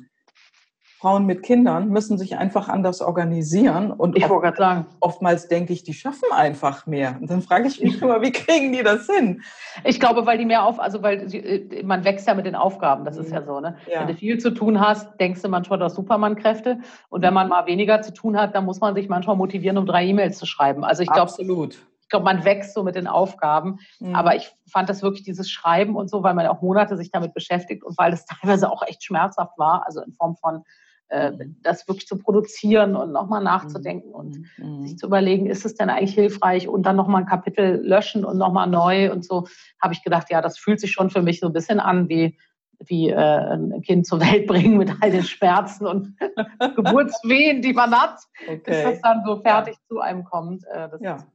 [1.04, 3.90] Frauen mit Kindern müssen sich einfach anders organisieren.
[3.90, 4.86] Und ich oft, sagen.
[5.00, 7.18] oftmals denke ich, die schaffen einfach mehr.
[7.20, 9.42] Und dann frage ich mich immer, wie kriegen die das hin?
[9.84, 12.54] Ich glaube, weil die mehr auf, also weil sie, äh, man wächst ja mit den
[12.54, 13.60] Aufgaben, das ist ja so.
[13.60, 13.76] Ne?
[13.86, 14.00] Ja.
[14.00, 16.78] Wenn du viel zu tun hast, denkst du manchmal, du hast Superman-Kräfte.
[17.10, 19.84] Und wenn man mal weniger zu tun hat, dann muss man sich manchmal motivieren, um
[19.84, 20.84] drei E-Mails zu schreiben.
[20.84, 23.78] Also ich glaube, Absolut ich glaube, man wächst so mit den Aufgaben.
[23.98, 24.14] Mhm.
[24.14, 27.34] Aber ich fand das wirklich dieses Schreiben und so, weil man auch Monate sich damit
[27.34, 30.64] beschäftigt und weil das teilweise auch echt schmerzhaft war, also in Form von
[31.08, 31.56] äh, mhm.
[31.62, 34.14] das wirklich zu produzieren und nochmal nachzudenken mhm.
[34.14, 34.86] und mhm.
[34.86, 38.38] sich zu überlegen, ist es denn eigentlich hilfreich und dann nochmal ein Kapitel löschen und
[38.38, 39.46] nochmal neu und so,
[39.80, 42.38] habe ich gedacht, ja, das fühlt sich schon für mich so ein bisschen an wie,
[42.86, 46.16] wie äh, ein Kind zur Welt bringen mit all den Schmerzen und
[46.76, 48.60] Geburtswehen, die man hat, okay.
[48.64, 50.64] bis das dann so fertig zu einem kommt.
[50.66, 51.26] Äh, das ja, ist,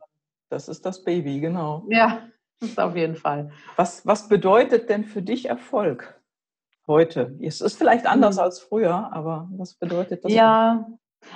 [0.49, 1.86] das ist das Baby, genau.
[1.89, 2.24] Ja,
[2.59, 3.51] das ist auf jeden Fall.
[3.76, 6.18] Was, was bedeutet denn für dich Erfolg?
[6.89, 7.37] Heute?
[7.41, 8.43] Es ist vielleicht anders hm.
[8.43, 10.33] als früher, aber was bedeutet das?
[10.33, 10.85] Ja,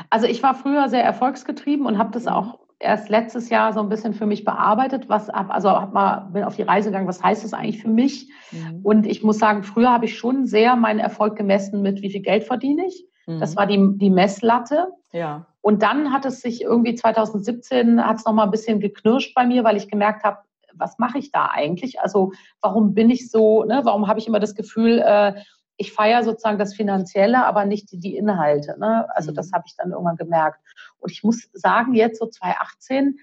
[0.10, 2.32] also ich war früher sehr erfolgsgetrieben und habe das mhm.
[2.32, 6.30] auch erst letztes Jahr so ein bisschen für mich bearbeitet, was ab, also hab mal,
[6.34, 8.30] bin auf die Reise gegangen, was heißt das eigentlich für mich?
[8.52, 8.82] Mhm.
[8.84, 12.22] Und ich muss sagen, früher habe ich schon sehr meinen Erfolg gemessen mit, wie viel
[12.22, 13.08] Geld verdiene ich.
[13.26, 13.40] Mhm.
[13.40, 14.90] Das war die, die Messlatte.
[15.14, 15.46] Ja.
[15.62, 19.46] Und dann hat es sich irgendwie 2017 hat es noch mal ein bisschen geknirscht bei
[19.46, 20.40] mir, weil ich gemerkt habe,
[20.76, 22.00] was mache ich da eigentlich?
[22.00, 23.82] Also warum bin ich so, ne?
[23.84, 25.34] warum habe ich immer das Gefühl, äh,
[25.78, 28.78] ich feiere sozusagen das Finanzielle, aber nicht die, die Inhalte.
[28.80, 29.08] Ne?
[29.16, 29.36] Also mhm.
[29.36, 30.60] das habe ich dann irgendwann gemerkt.
[31.00, 33.18] Und ich muss sagen, jetzt so 2018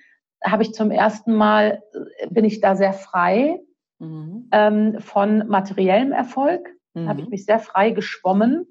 [0.45, 1.83] habe ich zum ersten Mal,
[2.19, 3.61] äh, bin ich da sehr frei
[3.99, 4.49] mhm.
[4.53, 6.69] ähm, von materiellem Erfolg.
[6.95, 7.09] Mhm.
[7.09, 8.67] Habe ich mich sehr frei geschwommen.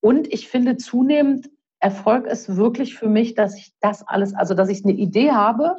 [0.00, 1.50] Und ich finde zunehmend,
[1.80, 5.76] Erfolg ist wirklich für mich, dass ich das alles, also dass ich eine Idee habe,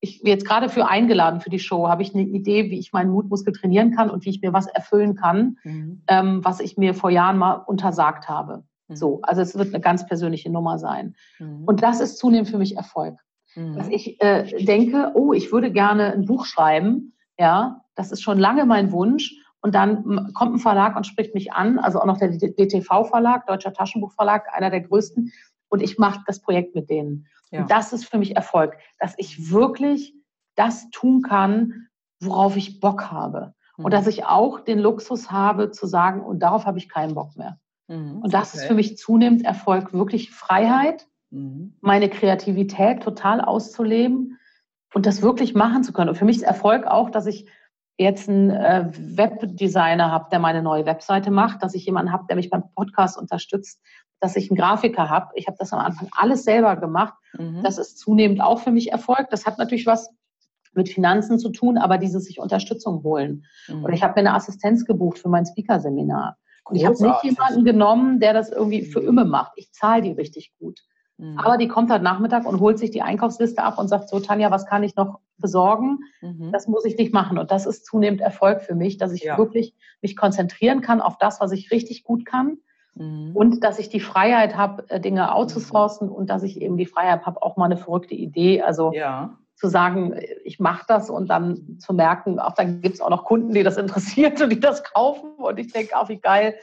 [0.00, 3.10] ich jetzt gerade für eingeladen für die Show, habe ich eine Idee, wie ich meinen
[3.10, 6.02] Mutmuskel trainieren kann und wie ich mir was erfüllen kann, mhm.
[6.08, 8.64] ähm, was ich mir vor Jahren mal untersagt habe.
[8.88, 8.96] Mhm.
[8.96, 11.14] So, also es wird eine ganz persönliche Nummer sein.
[11.38, 11.64] Mhm.
[11.64, 13.18] Und das ist zunehmend für mich Erfolg.
[13.54, 13.76] Mhm.
[13.76, 18.38] Dass ich äh, denke, oh, ich würde gerne ein Buch schreiben, ja, das ist schon
[18.38, 19.34] lange mein Wunsch.
[19.60, 23.72] Und dann kommt ein Verlag und spricht mich an, also auch noch der DTV-Verlag, Deutscher
[23.72, 25.32] Taschenbuchverlag, einer der größten.
[25.68, 27.26] Und ich mache das Projekt mit denen.
[27.50, 27.62] Ja.
[27.62, 30.14] Und das ist für mich Erfolg, dass ich wirklich
[30.54, 31.88] das tun kann,
[32.20, 33.54] worauf ich Bock habe.
[33.76, 33.84] Mhm.
[33.84, 37.36] Und dass ich auch den Luxus habe zu sagen, und darauf habe ich keinen Bock
[37.36, 37.58] mehr.
[37.88, 38.18] Mhm.
[38.22, 38.58] Und das okay.
[38.58, 41.74] ist für mich zunehmend Erfolg, wirklich Freiheit, mhm.
[41.80, 44.38] meine Kreativität total auszuleben
[44.94, 46.10] und das wirklich machen zu können.
[46.10, 47.48] Und für mich ist Erfolg auch, dass ich
[47.98, 52.36] jetzt einen äh, Webdesigner habe, der meine neue Webseite macht, dass ich jemanden habe, der
[52.36, 53.82] mich beim Podcast unterstützt,
[54.20, 55.30] dass ich einen Grafiker habe.
[55.34, 57.14] Ich habe das am Anfang alles selber gemacht.
[57.36, 57.62] Mhm.
[57.62, 59.28] Das ist zunehmend auch für mich Erfolg.
[59.30, 60.10] Das hat natürlich was
[60.74, 63.44] mit Finanzen zu tun, aber dieses sich Unterstützung holen.
[63.68, 63.84] Mhm.
[63.84, 66.36] Oder ich habe mir eine Assistenz gebucht für mein Speaker-Seminar.
[66.64, 69.52] Und ich habe nicht jemanden genommen, der das irgendwie für immer macht.
[69.56, 70.80] Ich zahle die richtig gut.
[71.16, 71.38] Mhm.
[71.38, 74.50] Aber die kommt halt Nachmittag und holt sich die Einkaufsliste ab und sagt so, Tanja,
[74.50, 76.00] was kann ich noch besorgen?
[76.20, 76.50] Mhm.
[76.52, 77.38] Das muss ich nicht machen.
[77.38, 79.38] Und das ist zunehmend Erfolg für mich, dass ich ja.
[79.38, 82.58] wirklich mich konzentrieren kann auf das, was ich richtig gut kann
[82.98, 83.30] Mhm.
[83.34, 87.26] Und dass ich die Freiheit habe, äh, Dinge outzusourcen und dass ich eben die Freiheit
[87.26, 89.36] habe, auch mal eine verrückte Idee, also ja.
[89.54, 93.24] zu sagen, ich mache das und dann zu merken, auch dann gibt es auch noch
[93.24, 95.30] Kunden, die das interessiert und die das kaufen.
[95.36, 96.54] Und ich denke, auch wie geil.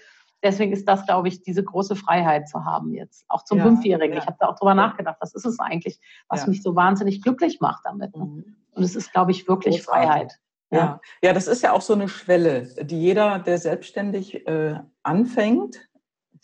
[0.44, 4.16] Deswegen ist das, glaube ich, diese große Freiheit zu haben jetzt, auch zum ja, Fünfjährigen.
[4.16, 4.22] Ja.
[4.22, 7.62] Ich habe da auch drüber nachgedacht, was ist es eigentlich, was mich so wahnsinnig glücklich
[7.62, 8.16] macht damit.
[8.16, 8.26] Ne?
[8.26, 8.56] Mhm.
[8.74, 10.08] Und es ist, glaube ich, wirklich Großartig.
[10.08, 10.40] Freiheit.
[10.72, 11.00] Ja.
[11.22, 15.88] ja, das ist ja auch so eine Schwelle, die jeder, der selbstständig äh, anfängt,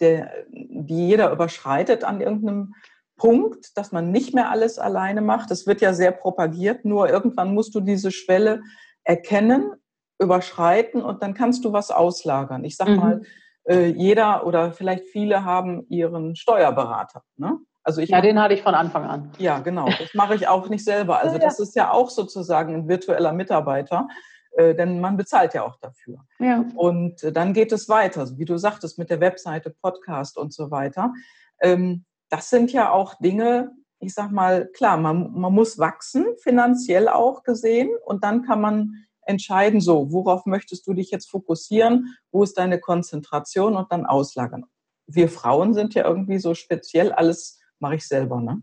[0.01, 2.73] der, die jeder überschreitet an irgendeinem
[3.17, 5.51] Punkt, dass man nicht mehr alles alleine macht.
[5.51, 8.61] Das wird ja sehr propagiert, nur irgendwann musst du diese Schwelle
[9.03, 9.73] erkennen,
[10.19, 12.63] überschreiten und dann kannst du was auslagern.
[12.63, 12.95] Ich sag mhm.
[12.95, 13.21] mal,
[13.67, 17.23] äh, jeder oder vielleicht viele haben ihren Steuerberater.
[17.37, 17.59] Ne?
[17.83, 19.31] Also ich ja, den hatte ich von Anfang an.
[19.39, 19.85] Ja, genau.
[19.85, 21.19] Das mache ich auch nicht selber.
[21.19, 24.07] Also das ist ja auch sozusagen ein virtueller Mitarbeiter,
[24.51, 26.19] äh, denn man bezahlt ja auch dafür.
[26.39, 26.65] Ja.
[26.75, 30.71] Und äh, dann geht es weiter, wie du sagtest, mit der Webseite, Podcast und so
[30.71, 31.13] weiter.
[31.61, 37.07] Ähm, das sind ja auch Dinge, ich sag mal, klar, man, man muss wachsen, finanziell
[37.07, 42.43] auch gesehen, und dann kann man entscheiden, so, worauf möchtest du dich jetzt fokussieren, wo
[42.43, 44.65] ist deine Konzentration und dann auslagern.
[45.07, 48.61] Wir Frauen sind ja irgendwie so speziell alles mache ich selber, ne?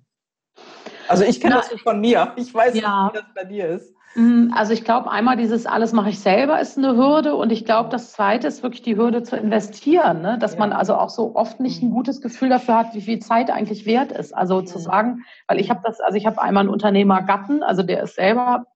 [1.09, 2.35] Also ich kenne das von mir.
[2.37, 3.05] Ich weiß ja.
[3.05, 3.95] nicht, wie das bei dir ist.
[4.15, 7.65] Mm, also ich glaube, einmal dieses alles mache ich selber ist eine Hürde und ich
[7.65, 10.39] glaube, das Zweite ist wirklich die Hürde zu investieren, ne?
[10.39, 10.61] dass ja.
[10.61, 11.95] man also auch so oft nicht ein mhm.
[11.95, 14.35] gutes Gefühl dafür hat, wie viel Zeit eigentlich wert ist.
[14.35, 17.83] Also zu sagen, weil ich habe das, also ich habe einmal einen Unternehmer Gatten, also
[17.83, 18.67] der ist selber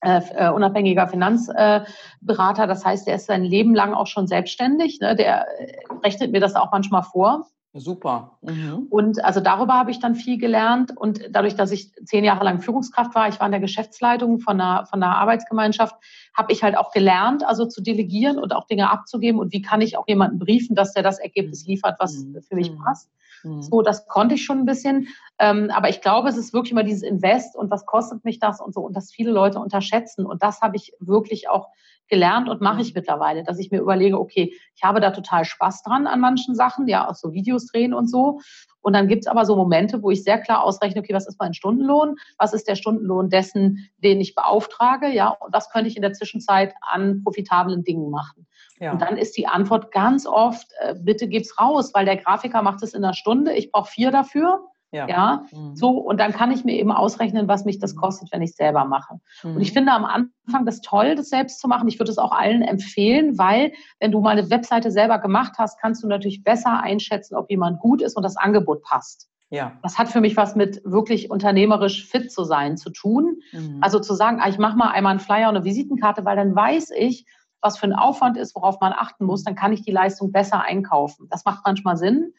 [0.00, 5.00] äh, äh unabhängiger Finanzberater, das heißt, der ist sein Leben lang auch schon selbstständig.
[5.00, 5.14] Ne?
[5.14, 7.46] Der äh, rechnet mir das auch manchmal vor.
[7.76, 8.38] Super.
[8.42, 8.86] Mhm.
[8.88, 10.96] Und also darüber habe ich dann viel gelernt.
[10.96, 14.60] Und dadurch, dass ich zehn Jahre lang Führungskraft war, ich war in der Geschäftsleitung von
[14.60, 15.96] einer, von einer Arbeitsgemeinschaft,
[16.34, 19.40] habe ich halt auch gelernt, also zu delegieren und auch Dinge abzugeben.
[19.40, 21.72] Und wie kann ich auch jemanden briefen, dass der das Ergebnis mhm.
[21.72, 22.40] liefert, was mhm.
[22.42, 23.10] für mich passt.
[23.42, 23.62] Mhm.
[23.62, 25.08] So, das konnte ich schon ein bisschen.
[25.40, 28.60] Ähm, aber ich glaube, es ist wirklich immer dieses Invest und was kostet mich das
[28.60, 28.82] und so.
[28.82, 30.26] Und das viele Leute unterschätzen.
[30.26, 31.70] Und das habe ich wirklich auch
[32.08, 33.00] gelernt und mache ich mhm.
[33.00, 36.86] mittlerweile, dass ich mir überlege, okay, ich habe da total Spaß dran an manchen Sachen,
[36.88, 38.40] ja, auch so Videos drehen und so.
[38.80, 41.40] Und dann gibt es aber so Momente, wo ich sehr klar ausrechne, okay, was ist
[41.40, 42.16] mein Stundenlohn?
[42.38, 45.08] Was ist der Stundenlohn dessen, den ich beauftrage?
[45.08, 48.46] Ja, und was könnte ich in der Zwischenzeit an profitablen Dingen machen?
[48.78, 48.92] Ja.
[48.92, 52.82] Und dann ist die Antwort ganz oft, äh, bitte gib's raus, weil der Grafiker macht
[52.82, 54.66] es in einer Stunde, ich brauche vier dafür.
[54.94, 55.08] Ja.
[55.08, 55.44] ja.
[55.50, 55.74] Mhm.
[55.74, 57.98] So, und dann kann ich mir eben ausrechnen, was mich das mhm.
[57.98, 59.16] kostet, wenn ich es selber mache.
[59.42, 59.56] Mhm.
[59.56, 59.74] Und ich mhm.
[59.74, 61.88] finde am Anfang das toll, das selbst zu machen.
[61.88, 65.80] Ich würde es auch allen empfehlen, weil, wenn du mal eine Webseite selber gemacht hast,
[65.80, 69.28] kannst du natürlich besser einschätzen, ob jemand gut ist und das Angebot passt.
[69.50, 69.72] Ja.
[69.82, 73.40] Das hat für mich was mit wirklich unternehmerisch fit zu sein zu tun.
[73.52, 73.78] Mhm.
[73.80, 76.54] Also zu sagen, ah, ich mache mal einmal einen Flyer und eine Visitenkarte, weil dann
[76.54, 77.26] weiß ich,
[77.60, 80.60] was für ein Aufwand ist, worauf man achten muss, dann kann ich die Leistung besser
[80.60, 81.26] einkaufen.
[81.30, 82.32] Das macht manchmal Sinn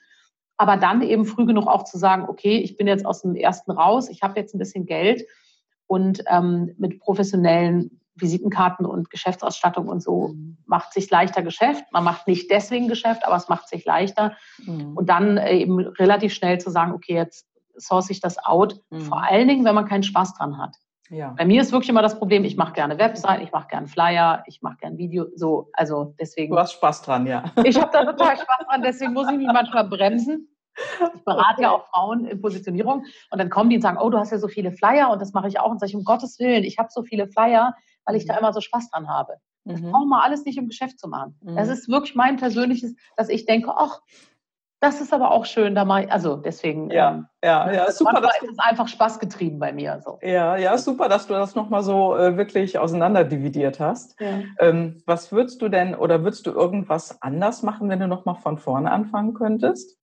[0.57, 3.71] aber dann eben früh genug auch zu sagen, okay, ich bin jetzt aus dem ersten
[3.71, 5.25] raus, ich habe jetzt ein bisschen Geld
[5.87, 10.57] und ähm, mit professionellen Visitenkarten und Geschäftsausstattung und so mhm.
[10.65, 11.83] macht sich leichter Geschäft.
[11.91, 14.37] Man macht nicht deswegen Geschäft, aber es macht sich leichter.
[14.65, 14.95] Mhm.
[14.95, 17.45] Und dann äh, eben relativ schnell zu sagen, okay, jetzt
[17.77, 18.79] source ich das out.
[18.89, 19.01] Mhm.
[19.01, 20.77] Vor allen Dingen, wenn man keinen Spaß dran hat.
[21.09, 21.35] Ja.
[21.37, 24.43] Bei mir ist wirklich immer das Problem, ich mache gerne Website, ich mache gerne Flyer,
[24.47, 26.53] ich mache gerne Video, so, also deswegen.
[26.53, 27.43] Du hast Spaß dran, ja.
[27.63, 30.49] Ich habe da total Spaß dran, deswegen muss ich mich manchmal bremsen.
[31.15, 31.61] Ich berate okay.
[31.61, 34.39] ja auch Frauen in Positionierung und dann kommen die und sagen, oh, du hast ja
[34.39, 35.71] so viele Flyer und das mache ich auch.
[35.71, 37.75] Und sage ich, um Gottes Willen, ich habe so viele Flyer,
[38.05, 38.39] weil ich da mhm.
[38.39, 39.37] immer so Spaß dran habe.
[39.63, 39.91] Das mhm.
[39.91, 41.39] brauchen wir alles nicht im Geschäft zu machen.
[41.41, 41.55] Mhm.
[41.55, 44.01] Das ist wirklich mein persönliches, dass ich denke, ach,
[44.85, 46.91] das ist aber auch schön, da mal, also deswegen.
[46.91, 48.21] Ja, ähm, ja, ja, super.
[48.21, 49.99] Das ist einfach Spaß getrieben bei mir.
[50.05, 50.19] So.
[50.21, 54.19] Ja, ja, super, dass du das nochmal so äh, wirklich auseinanderdividiert hast.
[54.21, 54.41] Ja.
[54.59, 58.59] Ähm, was würdest du denn oder würdest du irgendwas anders machen, wenn du nochmal von
[58.59, 59.97] vorne anfangen könntest?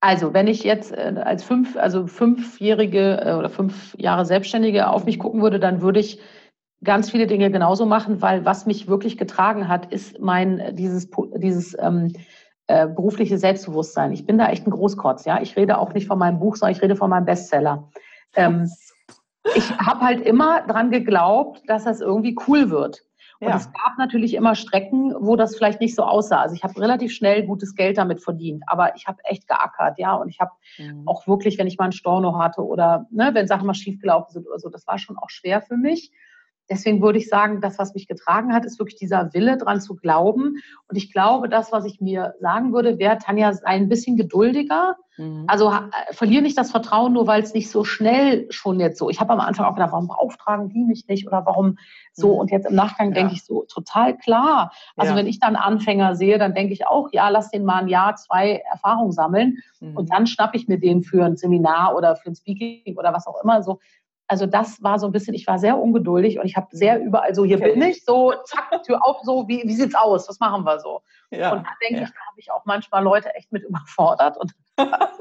[0.00, 5.04] Also, wenn ich jetzt äh, als fünf, also fünfjährige äh, oder fünf Jahre Selbstständige auf
[5.06, 6.20] mich gucken würde, dann würde ich
[6.84, 11.76] ganz viele Dinge genauso machen, weil was mich wirklich getragen hat, ist mein dieses dieses
[11.78, 12.12] ähm,
[12.66, 14.12] äh, berufliche Selbstbewusstsein.
[14.12, 15.40] Ich bin da echt ein Großkotz, ja.
[15.40, 17.88] Ich rede auch nicht von meinem Buch, sondern ich rede von meinem Bestseller.
[18.34, 18.70] Ähm,
[19.54, 23.02] ich habe halt immer dran geglaubt, dass das irgendwie cool wird.
[23.38, 23.56] Und ja.
[23.56, 26.40] es gab natürlich immer Strecken, wo das vielleicht nicht so aussah.
[26.40, 30.14] Also ich habe relativ schnell gutes Geld damit verdient, aber ich habe echt geackert, ja.
[30.14, 31.06] Und ich habe mhm.
[31.06, 34.46] auch wirklich, wenn ich mal einen Storno hatte oder ne, wenn Sachen mal schiefgelaufen sind
[34.48, 36.12] oder so, das war schon auch schwer für mich.
[36.68, 39.94] Deswegen würde ich sagen, das, was mich getragen hat, ist wirklich dieser Wille, dran zu
[39.94, 40.56] glauben.
[40.88, 44.96] Und ich glaube, das, was ich mir sagen würde, wäre, Tanja, sei ein bisschen geduldiger.
[45.16, 45.44] Mhm.
[45.46, 49.08] Also äh, verliere nicht das Vertrauen, nur weil es nicht so schnell schon jetzt so.
[49.10, 51.78] Ich habe am Anfang auch gedacht, warum beauftragen die mich nicht oder warum
[52.12, 52.34] so?
[52.34, 52.40] Mhm.
[52.40, 53.14] Und jetzt im Nachgang ja.
[53.14, 54.72] denke ich so, total klar.
[54.96, 55.18] Also ja.
[55.18, 58.16] wenn ich dann Anfänger sehe, dann denke ich auch, ja, lass den mal ein Jahr,
[58.16, 59.58] zwei Erfahrung sammeln.
[59.80, 59.96] Mhm.
[59.96, 63.26] Und dann schnappe ich mir den für ein Seminar oder für ein Speaking oder was
[63.26, 63.78] auch immer so.
[64.28, 67.34] Also das war so ein bisschen, ich war sehr ungeduldig und ich habe sehr überall
[67.34, 70.64] so, hier bin ich, so, zack, Tür auf, so, wie, wie sieht's aus, was machen
[70.64, 71.02] wir so?
[71.30, 72.06] Ja, und da denke ja.
[72.06, 74.52] ich, da habe ich auch manchmal Leute echt mit überfordert und,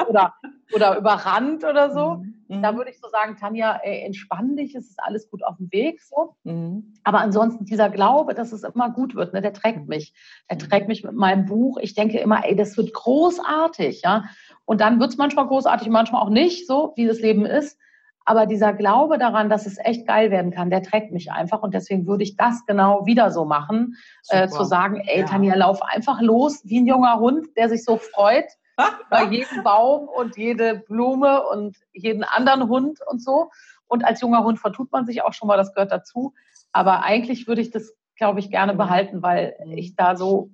[0.08, 0.34] oder,
[0.74, 2.24] oder überrannt oder so.
[2.48, 2.62] Mhm.
[2.62, 5.72] Da würde ich so sagen, Tanja, ey, entspann dich, es ist alles gut auf dem
[5.72, 6.02] Weg.
[6.02, 6.36] So.
[6.44, 6.94] Mhm.
[7.04, 9.88] Aber ansonsten dieser Glaube, dass es immer gut wird, ne, der trägt mhm.
[9.88, 10.14] mich.
[10.50, 10.70] Der mhm.
[10.70, 11.78] trägt mich mit meinem Buch.
[11.80, 14.26] Ich denke immer, ey, das wird großartig, ja.
[14.66, 17.78] Und dann wird es manchmal großartig, manchmal auch nicht, so wie das Leben ist.
[18.26, 21.62] Aber dieser Glaube daran, dass es echt geil werden kann, der trägt mich einfach.
[21.62, 23.96] Und deswegen würde ich das genau wieder so machen,
[24.30, 25.26] äh, zu sagen, ey, ja.
[25.28, 28.46] Tanja, lauf einfach los wie ein junger Hund, der sich so freut
[29.12, 33.52] bei jedem Baum und jede Blume und jeden anderen Hund und so.
[33.88, 36.34] Und als junger Hund vertut man sich auch schon mal, das gehört dazu.
[36.72, 40.50] Aber eigentlich würde ich das, glaube ich, gerne behalten, weil ich da so,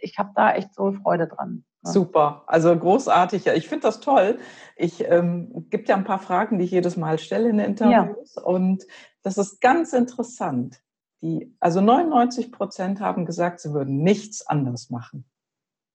[0.00, 1.64] ich habe da echt so Freude dran.
[1.82, 3.46] Super, also großartig.
[3.46, 4.38] Ich finde das toll.
[4.76, 8.34] Ich ähm, gibt ja ein paar Fragen, die ich jedes Mal stelle in den Interviews
[8.36, 8.42] ja.
[8.42, 8.84] und
[9.22, 10.80] das ist ganz interessant.
[11.22, 15.24] Die, also 99 Prozent haben gesagt, sie würden nichts anders machen.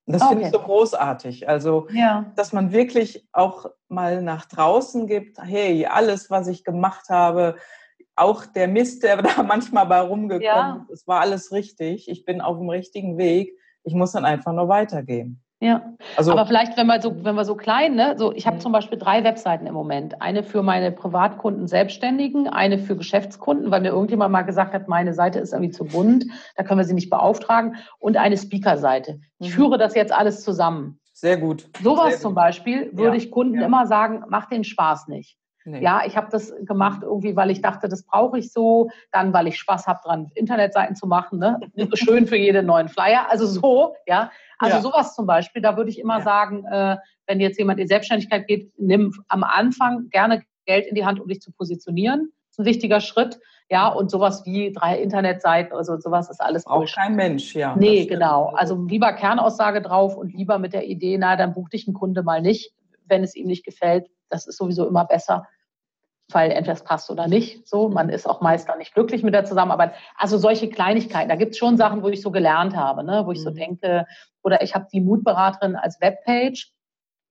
[0.05, 0.31] Und das okay.
[0.31, 1.49] finde ich so großartig.
[1.49, 2.31] Also, ja.
[2.36, 7.55] dass man wirklich auch mal nach draußen gibt, hey, alles, was ich gemacht habe,
[8.15, 10.86] auch der Mist, der da manchmal bei rumgekommen ja.
[10.89, 12.07] ist, war alles richtig.
[12.07, 13.57] Ich bin auf dem richtigen Weg.
[13.83, 15.43] Ich muss dann einfach nur weitergehen.
[15.66, 15.82] Ja,
[16.16, 18.72] also, aber vielleicht, wenn wir so, wenn wir so klein, ne, so, ich habe zum
[18.72, 20.22] Beispiel drei Webseiten im Moment.
[20.22, 25.16] Eine für meine Privatkunden, Selbstständigen, eine für Geschäftskunden, weil mir irgendjemand mal gesagt hat, meine
[25.16, 29.20] Seite ist irgendwie zu bunt, da können wir sie nicht beauftragen, und eine Speaker-Seite.
[29.39, 29.53] Ich mhm.
[29.53, 30.99] führe das jetzt alles zusammen.
[31.13, 31.68] Sehr gut.
[31.82, 33.24] Sowas zum Beispiel würde ja.
[33.24, 33.66] ich Kunden ja.
[33.66, 35.36] immer sagen, mach den Spaß nicht.
[35.66, 35.82] Nee.
[35.82, 38.89] Ja, ich habe das gemacht irgendwie, weil ich dachte, das brauche ich so.
[39.11, 41.39] Dann, weil ich Spaß habe dran, Internetseiten zu machen.
[41.39, 41.59] Ne?
[41.93, 43.26] Schön für jeden neuen Flyer.
[43.30, 44.32] Also so, ja.
[44.59, 44.82] Also ja.
[44.82, 46.24] sowas zum Beispiel, da würde ich immer ja.
[46.24, 46.97] sagen, äh,
[47.28, 51.28] wenn jetzt jemand in Selbstständigkeit geht, nimm am Anfang gerne Geld in die Hand, um
[51.28, 52.32] dich zu positionieren.
[52.49, 53.39] Das ist ein wichtiger Schritt.
[53.70, 57.76] Ja, und sowas wie drei Internetseiten, also sowas ist alles Auch kein Mensch, ja.
[57.76, 58.53] Nee, genau.
[58.53, 62.22] Also lieber Kernaussage drauf und lieber mit der Idee, na, dann bucht dich ein Kunde
[62.22, 64.07] mal nicht, wenn es ihm nicht gefällt.
[64.30, 65.47] Das ist sowieso immer besser,
[66.30, 67.67] weil entweder es passt oder nicht.
[67.67, 69.93] So, man ist auch meist dann nicht glücklich mit der Zusammenarbeit.
[70.17, 73.23] Also solche Kleinigkeiten, da gibt es schon Sachen, wo ich so gelernt habe, ne?
[73.26, 73.43] wo ich mhm.
[73.43, 74.05] so denke,
[74.43, 76.71] oder ich habe die Mutberaterin als Webpage.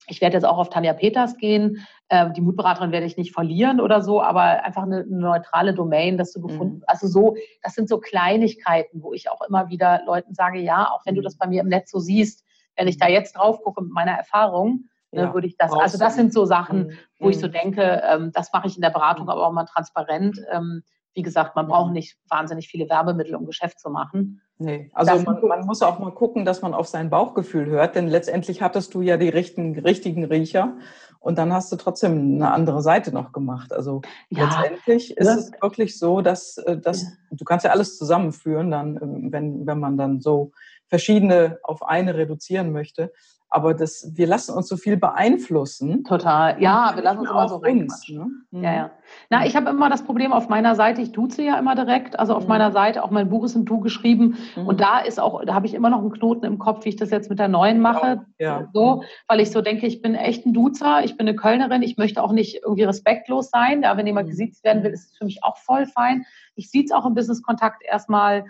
[0.07, 1.85] Ich werde jetzt auch auf Tanja Peters gehen.
[2.09, 6.17] Äh, die Mutberaterin werde ich nicht verlieren oder so, aber einfach eine, eine neutrale Domain,
[6.17, 6.83] dass du gefunden, mhm.
[6.85, 11.01] also so, das sind so Kleinigkeiten, wo ich auch immer wieder Leuten sage, ja, auch
[11.05, 11.25] wenn du mhm.
[11.25, 12.43] das bei mir im Netz so siehst,
[12.75, 14.85] wenn ich da jetzt drauf gucke mit meiner Erfahrung,
[15.23, 16.97] ja, würde ich das, also das sind so Sachen, mhm.
[17.19, 17.51] wo ich so mhm.
[17.51, 20.39] denke, ähm, das mache ich in der Beratung aber auch mal transparent.
[20.51, 20.83] Ähm,
[21.15, 24.41] wie gesagt, man braucht nicht wahnsinnig viele Werbemittel, um Geschäft zu machen.
[24.57, 28.07] Nee, also man, man, muss auch mal gucken, dass man auf sein Bauchgefühl hört, denn
[28.07, 30.77] letztendlich hattest du ja die richtigen, richtigen Riecher
[31.19, 33.73] und dann hast du trotzdem eine andere Seite noch gemacht.
[33.73, 37.09] Also ja, letztendlich ist es wirklich so, dass, äh, dass ja.
[37.31, 40.51] du kannst ja alles zusammenführen, dann, ähm, wenn, wenn man dann so
[40.87, 43.11] verschiedene auf eine reduzieren möchte.
[43.49, 46.03] Aber das, wir lassen uns so viel beeinflussen.
[46.03, 46.61] Total.
[46.61, 48.27] Ja, wir lassen uns immer so uns, ne?
[48.51, 48.91] Ja, ja.
[49.29, 52.35] Na, ich habe immer das Problem auf meiner Seite, ich duze ja immer direkt, also
[52.35, 52.49] auf mhm.
[52.49, 54.37] meiner Seite, auch mein Buch ist in Du geschrieben.
[54.55, 54.67] Mhm.
[54.67, 56.95] Und da ist auch, da habe ich immer noch einen Knoten im Kopf, wie ich
[56.95, 58.25] das jetzt mit der neuen mache.
[58.39, 58.67] Ja.
[58.73, 61.97] So, weil ich so denke, ich bin echt ein Duzer, ich bin eine Kölnerin, ich
[61.97, 63.83] möchte auch nicht irgendwie respektlos sein.
[63.83, 64.31] Ja, wenn jemand mhm.
[64.31, 66.25] gesiezt werden will, ist es für mich auch voll fein.
[66.55, 68.45] Ich sieht es auch im Business-Kontakt erstmal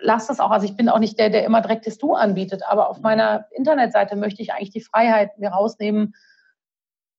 [0.00, 0.50] lass das auch.
[0.50, 3.46] Also ich bin auch nicht der, der immer direkt das Du anbietet, aber auf meiner
[3.52, 6.14] Internetseite möchte ich eigentlich die Freiheit mir rausnehmen,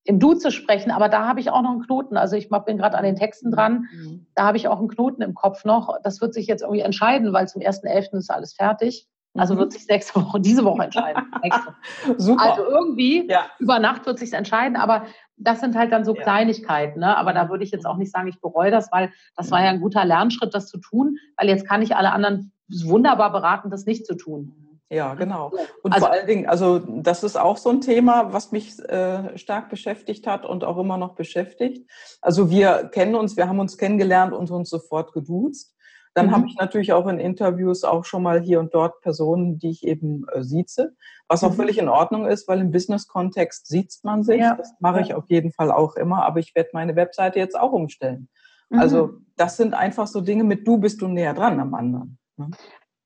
[0.05, 0.91] im Du zu sprechen.
[0.91, 2.17] Aber da habe ich auch noch einen Knoten.
[2.17, 3.87] Also ich bin gerade an den Texten dran.
[3.91, 4.27] Mhm.
[4.33, 5.97] Da habe ich auch einen Knoten im Kopf noch.
[6.03, 8.17] Das wird sich jetzt irgendwie entscheiden, weil zum 1.11.
[8.17, 9.07] ist alles fertig.
[9.35, 9.59] Also mhm.
[9.59, 11.23] wird sich nächste Woche, diese Woche entscheiden.
[12.17, 12.43] Super.
[12.43, 13.45] Also irgendwie ja.
[13.59, 15.05] über Nacht wird sich entscheiden, aber
[15.39, 16.21] das sind halt dann so ja.
[16.21, 16.99] Kleinigkeiten.
[16.99, 17.17] Ne?
[17.17, 19.69] Aber da würde ich jetzt auch nicht sagen, ich bereue das, weil das war ja
[19.69, 22.51] ein guter Lernschritt, das zu tun, weil jetzt kann ich alle anderen
[22.85, 24.69] wunderbar beraten, das nicht zu tun.
[24.91, 25.51] Ja, genau.
[25.83, 29.37] Und also, vor allen Dingen, also das ist auch so ein Thema, was mich äh,
[29.37, 31.87] stark beschäftigt hat und auch immer noch beschäftigt.
[32.21, 35.75] Also wir kennen uns, wir haben uns kennengelernt und uns sofort geduzt.
[36.13, 36.31] Dann mhm.
[36.31, 39.85] habe ich natürlich auch in Interviews auch schon mal hier und dort Personen, die ich
[39.85, 40.95] eben äh, sieze,
[41.27, 41.55] was auch mhm.
[41.55, 44.41] völlig in Ordnung ist, weil im Business-Kontext sieht man sich.
[44.41, 44.55] Ja.
[44.55, 47.71] Das mache ich auf jeden Fall auch immer, aber ich werde meine Webseite jetzt auch
[47.71, 48.29] umstellen.
[48.71, 49.25] Also mhm.
[49.35, 52.17] das sind einfach so Dinge, mit du bist du näher dran am anderen.
[52.37, 52.51] Ne?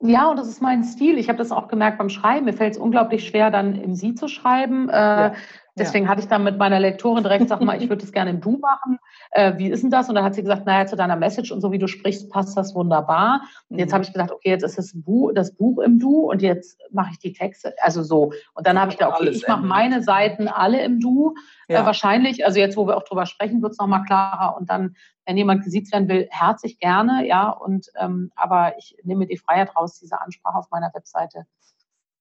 [0.06, 1.18] Ja, und das ist mein Stil.
[1.18, 2.46] Ich habe das auch gemerkt beim Schreiben.
[2.46, 4.90] Mir fällt es unglaublich schwer, dann im Sie zu schreiben.
[4.90, 5.34] Äh, ja.
[5.76, 6.12] Deswegen ja.
[6.12, 8.58] hatte ich dann mit meiner Lektorin direkt gesagt, mal, ich würde das gerne im Du
[8.58, 9.00] machen.
[9.32, 10.08] Äh, wie ist denn das?
[10.08, 12.56] Und dann hat sie gesagt, naja, zu deiner Message und so wie du sprichst, passt
[12.56, 13.42] das wunderbar.
[13.70, 13.94] Und jetzt mhm.
[13.96, 17.10] habe ich gesagt, okay, jetzt ist das Buch, das Buch im Du und jetzt mache
[17.14, 18.34] ich die Texte, also so.
[18.54, 21.34] Und dann habe ich gedacht, okay, ich mache meine Seiten alle im Du.
[21.68, 21.82] Äh, ja.
[21.82, 24.56] Äh, wahrscheinlich, also jetzt, wo wir auch drüber sprechen, wird es nochmal klarer.
[24.56, 24.96] Und dann,
[25.26, 27.50] wenn jemand gesiezt werden will, herzlich gerne, ja.
[27.50, 31.48] Und ähm, aber ich nehme die Freiheit raus, diese Ansprache auf meiner Webseite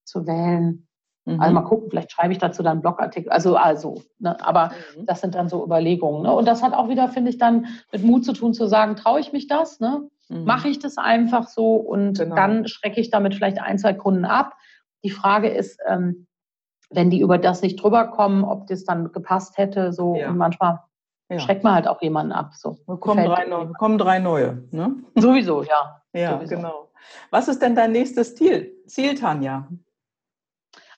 [0.04, 0.86] zu wählen.
[1.24, 1.42] Also mhm.
[1.42, 3.30] Also mal gucken, vielleicht schreibe ich dazu dann einen Blogartikel.
[3.30, 4.36] Also, also, ne?
[4.44, 5.06] aber mhm.
[5.06, 6.22] das sind dann so Überlegungen.
[6.22, 6.32] Ne?
[6.32, 9.20] Und das hat auch wieder, finde ich, dann mit Mut zu tun, zu sagen, traue
[9.20, 9.78] ich mich das?
[9.78, 10.08] Ne?
[10.28, 10.44] Mhm.
[10.44, 12.34] Mache ich das einfach so und genau.
[12.34, 14.54] dann schrecke ich damit vielleicht ein, zwei Kunden ab.
[15.04, 16.26] Die Frage ist, ähm,
[16.90, 20.28] wenn die über das nicht drüber kommen, ob das dann gepasst hätte, so ja.
[20.28, 20.80] und manchmal
[21.30, 21.38] ja.
[21.38, 22.50] schreckt man halt auch jemanden ab.
[22.54, 22.76] So.
[23.00, 24.64] Kommen drei, neue, kommen drei neue.
[24.70, 24.96] Ne?
[25.14, 26.02] Sowieso, ja.
[26.12, 26.56] Ja, Sowieso.
[26.56, 26.88] genau.
[27.30, 29.68] Was ist denn dein nächstes Ziel, Ziel Tanja?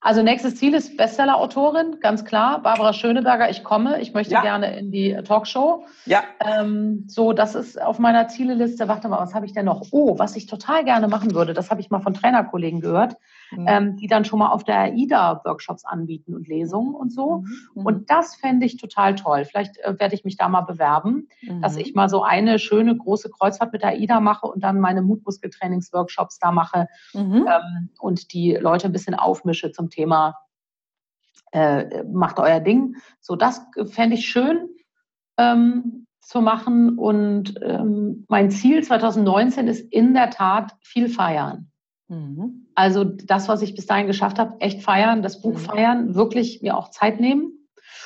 [0.05, 2.61] Also nächstes Ziel ist Bestseller-Autorin, ganz klar.
[2.61, 4.03] Barbara Schöneberger, ich komme.
[4.03, 4.43] Ich möchte ja.
[4.43, 5.87] gerne in die Talkshow.
[6.05, 6.23] Ja.
[6.41, 8.87] Ähm, so, das ist auf meiner Zieleliste.
[8.87, 9.87] Warte mal, was habe ich denn noch?
[9.93, 13.17] Oh, was ich total gerne machen würde, das habe ich mal von Trainerkollegen gehört
[13.53, 13.67] mhm.
[13.69, 17.39] ähm, die dann schon mal auf der AIDA Workshops anbieten und Lesungen und so.
[17.39, 17.59] Mhm.
[17.75, 17.87] mhm.
[17.87, 19.45] Und das fände ich total toll.
[19.45, 21.61] Vielleicht äh, werde ich mich da mal bewerben, mhm.
[21.61, 25.03] dass ich mal so eine schöne große Kreuzfahrt mit der AIDA mache und dann meine
[25.03, 27.47] Mutmuskeltrainings-Workshops da mache mhm.
[27.49, 30.39] ähm, und die Leute ein bisschen aufmische zum Thema
[31.53, 32.97] äh, macht euer Ding.
[33.21, 34.69] So, das fände ich schön.
[35.37, 36.99] Ähm, zu machen.
[36.99, 41.71] Und ähm, mein Ziel 2019 ist in der Tat viel feiern.
[42.09, 42.67] Mhm.
[42.75, 45.59] Also das, was ich bis dahin geschafft habe, echt feiern, das Buch mhm.
[45.59, 47.53] feiern, wirklich mir auch Zeit nehmen.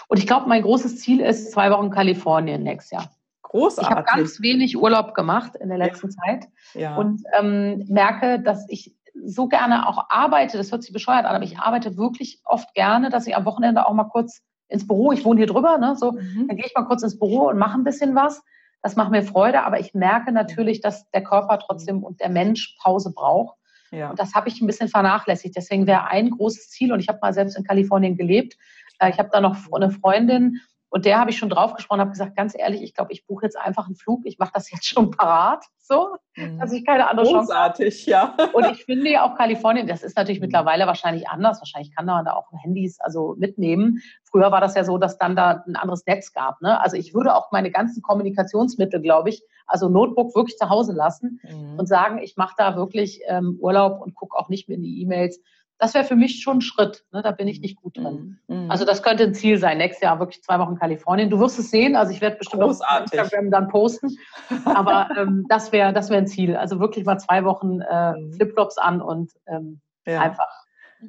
[0.09, 3.11] Und ich glaube, mein großes Ziel ist zwei Wochen Kalifornien nächstes Jahr.
[3.43, 3.91] Großartig.
[3.91, 6.17] Ich habe ganz wenig Urlaub gemacht in der letzten ja.
[6.17, 6.97] Zeit ja.
[6.97, 8.95] und ähm, merke, dass ich
[9.25, 10.59] so gerne auch arbeite.
[10.59, 13.87] Das hört sich bescheuert an, aber ich arbeite wirklich oft gerne, dass ich am Wochenende
[13.87, 16.47] auch mal kurz ins Büro, ich wohne hier drüber, ne, so, mhm.
[16.47, 18.43] dann gehe ich mal kurz ins Büro und mache ein bisschen was.
[18.83, 22.77] Das macht mir Freude, aber ich merke natürlich, dass der Körper trotzdem und der Mensch
[22.81, 23.58] Pause braucht.
[23.91, 24.11] Ja.
[24.11, 25.57] Und das habe ich ein bisschen vernachlässigt.
[25.57, 28.57] Deswegen wäre ein großes Ziel, und ich habe mal selbst in Kalifornien gelebt,
[29.01, 30.61] äh, ich habe da noch eine Freundin,
[30.91, 33.45] und der habe ich schon drauf gesprochen, habe gesagt, ganz ehrlich, ich glaube, ich buche
[33.45, 34.23] jetzt einfach einen Flug.
[34.25, 36.59] Ich mache das jetzt schon parat, so, mhm.
[36.59, 38.43] dass ich keine andere Großartig, Chance habe.
[38.43, 38.49] ja.
[38.53, 40.47] Und ich finde ja auch Kalifornien, das ist natürlich mhm.
[40.47, 41.61] mittlerweile wahrscheinlich anders.
[41.61, 44.01] Wahrscheinlich kann man da auch Handys also mitnehmen.
[44.25, 46.61] Früher war das ja so, dass dann da ein anderes Netz gab.
[46.63, 46.81] Ne?
[46.81, 51.41] Also ich würde auch meine ganzen Kommunikationsmittel, glaube ich, also Notebook wirklich zu Hause lassen
[51.43, 51.79] mhm.
[51.79, 55.03] und sagen, ich mache da wirklich ähm, Urlaub und gucke auch nicht mehr in die
[55.03, 55.41] E-Mails
[55.79, 57.05] das wäre für mich schon ein Schritt.
[57.13, 57.23] Ne?
[57.23, 58.39] Da bin ich nicht gut drin.
[58.49, 58.71] Mhm.
[58.71, 59.79] Also das könnte ein Ziel sein.
[59.79, 61.31] Nächstes Jahr wirklich zwei Wochen Kalifornien.
[61.31, 61.95] Du wirst es sehen.
[61.95, 63.19] Also ich werde bestimmt Großartig.
[63.19, 64.17] auf Instagram dann posten.
[64.65, 66.57] Aber ähm, das wäre das wäre ein Ziel.
[66.57, 68.33] Also wirklich mal zwei Wochen äh, mhm.
[68.33, 70.21] Flipflops an und ähm, ja.
[70.21, 70.49] einfach.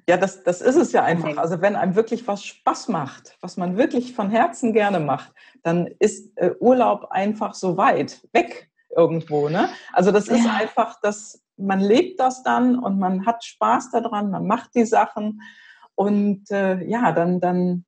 [0.07, 1.37] Ja, das, das ist es ja einfach.
[1.37, 5.31] Also wenn einem wirklich was Spaß macht, was man wirklich von Herzen gerne macht,
[5.63, 9.49] dann ist äh, Urlaub einfach so weit weg irgendwo.
[9.49, 9.69] Ne?
[9.93, 10.53] Also das ist ja.
[10.53, 15.41] einfach das man lebt das dann und man hat Spaß daran, man macht die Sachen
[15.95, 17.85] und äh, ja, dann, dann,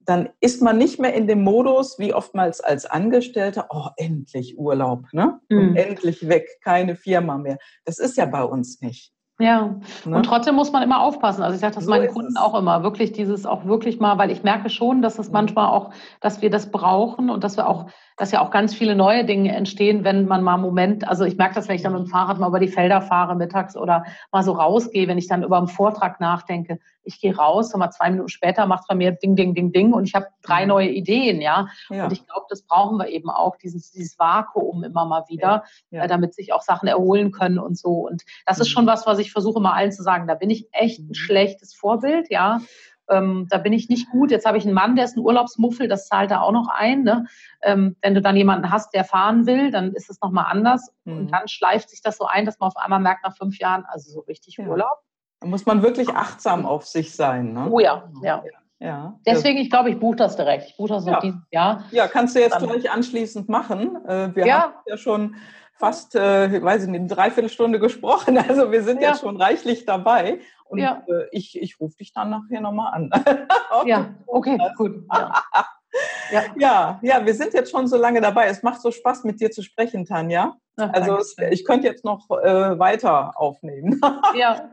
[0.00, 5.04] dann ist man nicht mehr in dem Modus, wie oftmals als Angestellter, oh, endlich Urlaub,
[5.12, 5.40] ne?
[5.48, 5.76] Und mhm.
[5.76, 7.58] endlich weg, keine Firma mehr.
[7.84, 9.12] Das ist ja bei uns nicht.
[9.38, 10.16] Ja, ne?
[10.16, 11.42] und trotzdem muss man immer aufpassen.
[11.42, 12.36] Also ich sage das so meinen Kunden es.
[12.36, 15.34] auch immer, wirklich dieses auch wirklich mal, weil ich merke schon, dass es mhm.
[15.34, 15.90] manchmal auch,
[16.20, 17.86] dass wir das brauchen und dass wir auch
[18.16, 21.36] dass ja auch ganz viele neue Dinge entstehen, wenn man mal einen Moment, also ich
[21.36, 24.04] merke das, wenn ich dann mit dem Fahrrad mal über die Felder fahre mittags oder
[24.32, 27.90] mal so rausgehe, wenn ich dann über einen Vortrag nachdenke, ich gehe raus und mal
[27.90, 30.64] zwei Minuten später macht es bei mir Ding, Ding, Ding, Ding und ich habe drei
[30.64, 31.68] neue Ideen, ja?
[31.88, 32.04] ja.
[32.04, 35.98] Und ich glaube, das brauchen wir eben auch, dieses, dieses Vakuum immer mal wieder, ja.
[35.98, 36.04] Ja.
[36.04, 38.06] Äh, damit sich auch Sachen erholen können und so.
[38.06, 38.72] Und das ist mhm.
[38.72, 40.26] schon was, was ich versuche mal allen zu sagen.
[40.26, 41.14] Da bin ich echt ein mhm.
[41.14, 42.60] schlechtes Vorbild, ja.
[43.08, 44.30] Ähm, da bin ich nicht gut.
[44.30, 47.02] Jetzt habe ich einen Mann, der ist ein Urlaubsmuffel, das zahlt er auch noch ein.
[47.02, 47.26] Ne?
[47.62, 50.92] Ähm, wenn du dann jemanden hast, der fahren will, dann ist es nochmal anders.
[51.04, 51.16] Mhm.
[51.18, 53.84] Und dann schleift sich das so ein, dass man auf einmal merkt, nach fünf Jahren,
[53.88, 54.66] also so richtig ja.
[54.66, 54.98] Urlaub.
[55.40, 57.52] Da muss man wirklich achtsam auf sich sein.
[57.52, 57.68] Ne?
[57.70, 58.42] Oh ja, ja.
[58.78, 60.68] Ja, Deswegen, ich glaube, ich buche das direkt.
[60.68, 61.18] Ich buche das ja.
[61.20, 61.84] dieses Jahr.
[61.92, 63.96] Ja, kannst du jetzt dann, gleich anschließend machen.
[64.04, 64.62] Äh, wir ja.
[64.64, 65.36] haben ja schon
[65.78, 68.38] fast, äh, weiß ich nicht, eine Dreiviertelstunde gesprochen.
[68.48, 70.40] Also wir sind ja, ja schon reichlich dabei.
[70.68, 71.04] Und ja.
[71.08, 73.10] äh, ich, ich rufe dich dann nachher nochmal an.
[73.86, 75.04] ja, okay, gut.
[75.12, 75.32] Ja.
[75.54, 75.66] ja.
[76.56, 78.46] ja, ja, wir sind jetzt schon so lange dabei.
[78.46, 80.56] Es macht so Spaß, mit dir zu sprechen, Tanja.
[80.76, 84.00] Ach, also es, ich könnte jetzt noch äh, weiter aufnehmen.
[84.36, 84.70] ja.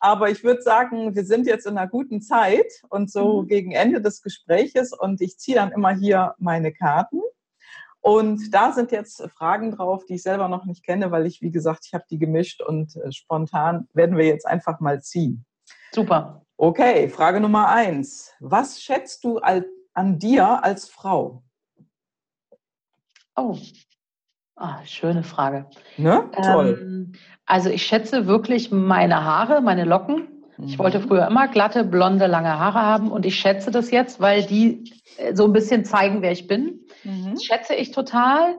[0.00, 3.48] Aber ich würde sagen, wir sind jetzt in einer guten Zeit und so mhm.
[3.48, 7.20] gegen Ende des Gespräches und ich ziehe dann immer hier meine Karten.
[8.04, 11.50] Und da sind jetzt Fragen drauf, die ich selber noch nicht kenne, weil ich, wie
[11.50, 15.46] gesagt, ich habe die gemischt und äh, spontan werden wir jetzt einfach mal ziehen.
[15.90, 16.44] Super.
[16.58, 18.30] Okay, Frage Nummer eins.
[18.40, 21.44] Was schätzt du an dir als Frau?
[23.36, 23.56] Oh,
[24.56, 25.64] ah, schöne Frage.
[25.96, 26.28] Ne?
[26.42, 26.78] Toll.
[26.82, 27.12] Ähm,
[27.46, 30.28] also ich schätze wirklich meine Haare, meine Locken.
[30.58, 31.08] Ich wollte mhm.
[31.08, 35.34] früher immer glatte, blonde, lange Haare haben und ich schätze das jetzt, weil die äh,
[35.34, 36.83] so ein bisschen zeigen, wer ich bin.
[37.04, 37.32] Mhm.
[37.32, 38.58] Das schätze ich total.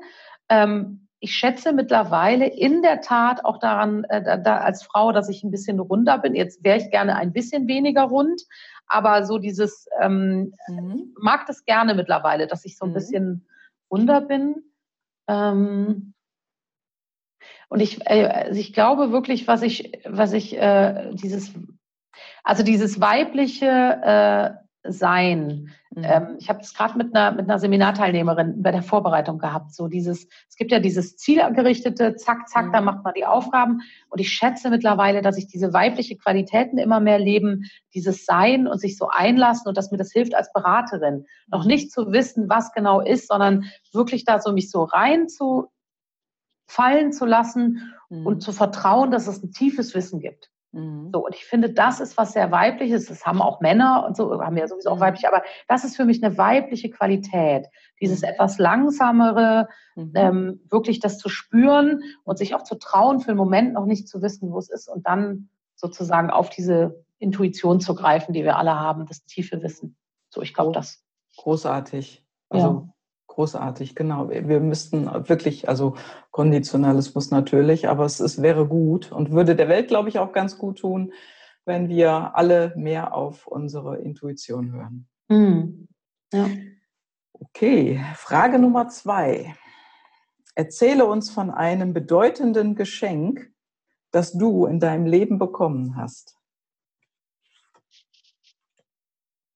[0.50, 5.44] Ähm, ich schätze mittlerweile in der Tat auch daran, äh, da, als Frau, dass ich
[5.44, 6.36] ein bisschen runder bin.
[6.36, 8.44] Jetzt wäre ich gerne ein bisschen weniger rund,
[8.86, 11.16] aber so dieses, ähm, mhm.
[11.20, 12.94] mag das gerne mittlerweile, dass ich so ein mhm.
[12.94, 13.48] bisschen
[13.90, 14.56] runder bin.
[15.28, 16.14] Ähm,
[17.70, 21.54] und ich, äh, also ich glaube wirklich, was ich, was ich, äh, dieses,
[22.44, 25.72] also dieses weibliche, äh, sein.
[25.92, 26.04] Mhm.
[26.04, 29.74] Ähm, ich habe das gerade mit einer, mit einer Seminarteilnehmerin bei der Vorbereitung gehabt.
[29.74, 32.74] So dieses, es gibt ja dieses zielgerichtete, zack, zack, mhm.
[32.74, 33.82] da macht man die Aufgaben.
[34.10, 38.80] Und ich schätze mittlerweile, dass ich diese weibliche Qualitäten immer mehr leben, dieses Sein und
[38.80, 41.26] sich so einlassen und dass mir das hilft als Beraterin.
[41.48, 41.70] Noch mhm.
[41.70, 45.68] nicht zu wissen, was genau ist, sondern wirklich da so mich so rein zu
[46.68, 48.26] fallen zu lassen mhm.
[48.26, 50.50] und zu vertrauen, dass es ein tiefes Wissen gibt.
[50.76, 51.10] Mhm.
[51.14, 53.06] So, und ich finde, das ist was sehr weibliches.
[53.06, 55.02] Das haben auch Männer und so, haben ja sowieso auch mhm.
[55.02, 57.68] weiblich, aber das ist für mich eine weibliche Qualität.
[58.02, 58.28] Dieses mhm.
[58.28, 60.12] etwas langsamere, mhm.
[60.16, 64.10] ähm, wirklich das zu spüren und sich auch zu trauen, für einen Moment noch nicht
[64.10, 68.58] zu wissen, wo es ist und dann sozusagen auf diese Intuition zu greifen, die wir
[68.58, 69.96] alle haben, das tiefe Wissen.
[70.30, 71.02] So, ich glaube, das.
[71.38, 72.26] Großartig.
[72.50, 72.95] Also ja.
[73.36, 74.30] Großartig, genau.
[74.30, 75.98] Wir müssten wirklich, also
[76.32, 80.58] Konditionalismus natürlich, aber es, es wäre gut und würde der Welt, glaube ich, auch ganz
[80.58, 81.12] gut tun,
[81.66, 85.10] wenn wir alle mehr auf unsere Intuition hören.
[85.28, 85.90] Mhm.
[86.32, 86.48] Ja.
[87.34, 89.54] Okay, Frage Nummer zwei.
[90.56, 93.52] Erzähle uns von einem bedeutenden Geschenk,
[94.12, 96.38] das du in deinem Leben bekommen hast.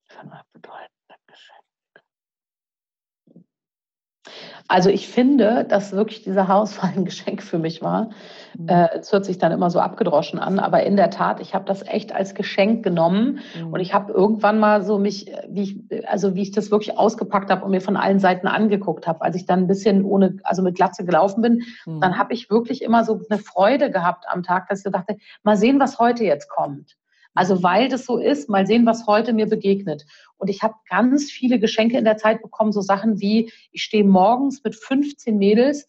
[0.09, 0.89] Von einem bedeutenden
[4.71, 8.11] Also ich finde, dass wirklich dieser Haarausfall ein Geschenk für mich war.
[8.55, 8.69] Mhm.
[8.69, 11.65] Äh, es hört sich dann immer so abgedroschen an, aber in der Tat, ich habe
[11.65, 13.73] das echt als Geschenk genommen mhm.
[13.73, 17.49] und ich habe irgendwann mal so mich, wie ich, also wie ich das wirklich ausgepackt
[17.49, 20.61] habe und mir von allen Seiten angeguckt habe, als ich dann ein bisschen ohne, also
[20.61, 21.99] mit Glatze gelaufen bin, mhm.
[21.99, 25.57] dann habe ich wirklich immer so eine Freude gehabt am Tag, dass ich dachte, mal
[25.57, 26.95] sehen, was heute jetzt kommt.
[27.33, 30.05] Also weil das so ist, mal sehen, was heute mir begegnet.
[30.39, 34.05] Und ich habe ganz viele Geschenke in der Zeit bekommen, so Sachen wie, ich stehe
[34.05, 35.87] morgens mit 15 Mädels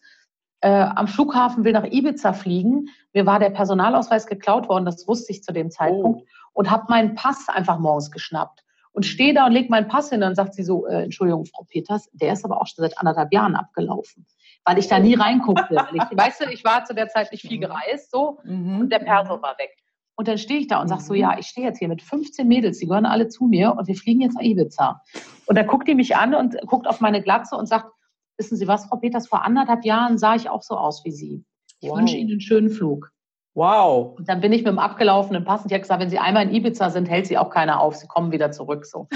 [0.59, 2.89] äh, am Flughafen, will nach Ibiza fliegen.
[3.13, 6.21] Mir war der Personalausweis geklaut worden, das wusste ich zu dem Zeitpunkt.
[6.21, 6.27] Oh.
[6.53, 8.63] Und habe meinen Pass einfach morgens geschnappt.
[8.93, 10.17] Und stehe da und lege meinen Pass hin.
[10.17, 12.97] Und dann sagt sie so, äh, Entschuldigung, Frau Peters, der ist aber auch schon seit
[12.99, 14.27] anderthalb Jahren abgelaufen.
[14.65, 15.87] Weil ich da nie reinguckte.
[15.93, 17.61] ich, weißt du, ich war zu der Zeit nicht viel mhm.
[17.61, 18.81] gereist so mhm.
[18.81, 19.77] und der Perso war weg.
[20.21, 21.19] Und dann stehe ich da und sage so, mhm.
[21.19, 23.95] ja, ich stehe jetzt hier mit 15 Mädels, die gehören alle zu mir und wir
[23.95, 25.01] fliegen jetzt nach Ibiza.
[25.47, 27.91] Und dann guckt die mich an und guckt auf meine Glatze und sagt,
[28.37, 31.43] wissen Sie was, Frau Peters, vor anderthalb Jahren sah ich auch so aus wie Sie.
[31.79, 31.97] Ich wow.
[31.97, 33.11] wünsche Ihnen einen schönen Flug.
[33.55, 34.15] Wow.
[34.15, 36.47] Und dann bin ich mit dem abgelaufenen Pass und die hat gesagt, wenn Sie einmal
[36.47, 38.85] in Ibiza sind, hält Sie auch keiner auf, Sie kommen wieder zurück.
[38.85, 39.07] So.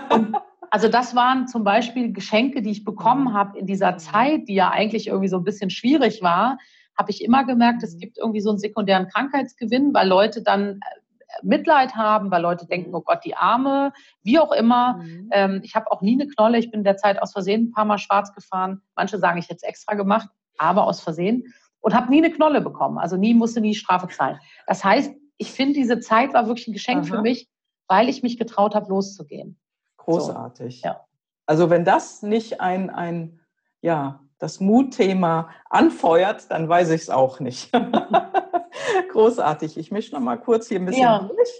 [0.70, 3.34] also das waren zum Beispiel Geschenke, die ich bekommen mhm.
[3.34, 6.56] habe in dieser Zeit, die ja eigentlich irgendwie so ein bisschen schwierig war,
[6.98, 8.00] habe ich immer gemerkt, es mhm.
[8.00, 12.94] gibt irgendwie so einen sekundären Krankheitsgewinn, weil Leute dann äh, Mitleid haben, weil Leute denken,
[12.94, 13.92] oh Gott, die Arme,
[14.22, 14.94] wie auch immer.
[14.98, 15.28] Mhm.
[15.32, 16.58] Ähm, ich habe auch nie eine Knolle.
[16.58, 18.82] Ich bin derzeit aus Versehen ein paar Mal schwarz gefahren.
[18.96, 20.28] Manche sagen, ich hätte es extra gemacht,
[20.58, 21.44] aber aus Versehen.
[21.80, 22.98] Und habe nie eine Knolle bekommen.
[22.98, 24.40] Also nie musste nie Strafe zahlen.
[24.66, 27.16] Das heißt, ich finde, diese Zeit war wirklich ein Geschenk Aha.
[27.16, 27.48] für mich,
[27.86, 29.60] weil ich mich getraut habe, loszugehen.
[29.98, 30.80] Großartig.
[30.80, 31.04] So, ja.
[31.46, 33.40] Also wenn das nicht ein, ein
[33.80, 37.72] ja, das Mutthema anfeuert, dann weiß ich es auch nicht.
[39.10, 39.76] Großartig.
[39.76, 41.18] Ich mische noch mal kurz hier ein bisschen ja.
[41.18, 41.50] durch.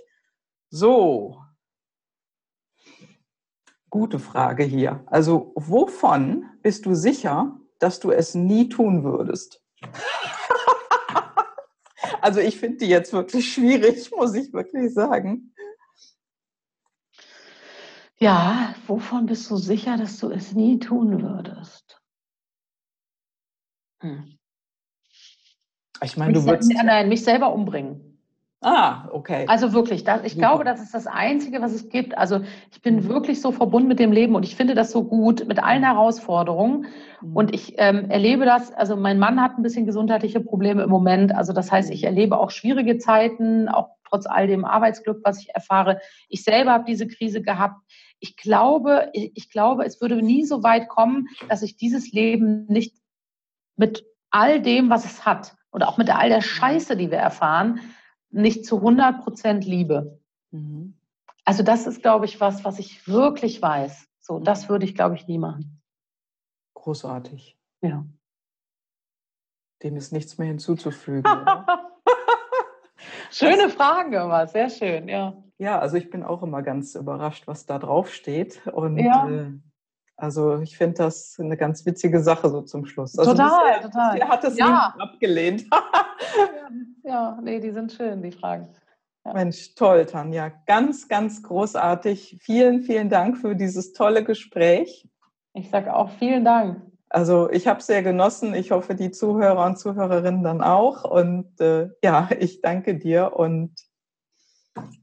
[0.70, 1.42] So.
[3.90, 5.02] Gute Frage hier.
[5.06, 9.62] Also, wovon bist du sicher, dass du es nie tun würdest?
[12.20, 15.54] also, ich finde die jetzt wirklich schwierig, muss ich wirklich sagen.
[18.18, 21.97] Ja, wovon bist du sicher, dass du es nie tun würdest?
[24.00, 24.38] Hm.
[26.02, 26.72] Ich meine, du würdest.
[26.72, 28.08] Nein, mich selber umbringen.
[28.60, 29.44] Ah, okay.
[29.46, 30.48] Also wirklich, das, ich Super.
[30.48, 32.18] glaube, das ist das Einzige, was es gibt.
[32.18, 32.40] Also
[32.72, 33.08] ich bin mhm.
[33.08, 35.86] wirklich so verbunden mit dem Leben und ich finde das so gut mit allen mhm.
[35.86, 36.86] Herausforderungen.
[37.20, 37.36] Mhm.
[37.36, 41.32] Und ich ähm, erlebe das, also mein Mann hat ein bisschen gesundheitliche Probleme im Moment.
[41.32, 45.54] Also das heißt, ich erlebe auch schwierige Zeiten, auch trotz all dem Arbeitsglück, was ich
[45.54, 46.00] erfahre.
[46.28, 47.80] Ich selber habe diese Krise gehabt.
[48.18, 52.96] Ich glaube, ich glaube, es würde nie so weit kommen, dass ich dieses Leben nicht
[53.78, 57.80] mit all dem, was es hat und auch mit all der Scheiße, die wir erfahren,
[58.30, 60.20] nicht zu 100 Prozent liebe.
[60.50, 60.98] Mhm.
[61.44, 64.06] Also das ist, glaube ich, was, was ich wirklich weiß.
[64.20, 65.80] So, das würde ich, glaube ich, nie machen.
[66.74, 67.58] Großartig.
[67.80, 68.04] Ja.
[69.82, 71.24] Dem ist nichts mehr hinzuzufügen.
[73.30, 75.42] Schöne Fragen immer, sehr schön, ja.
[75.58, 78.66] Ja, also ich bin auch immer ganz überrascht, was da drauf steht.
[78.66, 79.28] Und ja.
[79.28, 79.52] äh,
[80.18, 83.16] also ich finde das eine ganz witzige Sache so zum Schluss.
[83.16, 84.12] Also total, bisher, total.
[84.14, 84.94] Bisher hat es ja.
[84.98, 85.66] abgelehnt.
[87.04, 88.68] ja, nee, die sind schön, die Fragen.
[89.24, 89.32] Ja.
[89.32, 90.50] Mensch, toll, Tanja.
[90.66, 92.38] Ganz, ganz großartig.
[92.40, 95.08] Vielen, vielen Dank für dieses tolle Gespräch.
[95.54, 96.82] Ich sage auch vielen Dank.
[97.08, 98.54] Also ich habe es sehr genossen.
[98.54, 101.04] Ich hoffe, die Zuhörer und Zuhörerinnen dann auch.
[101.04, 103.72] Und äh, ja, ich danke dir und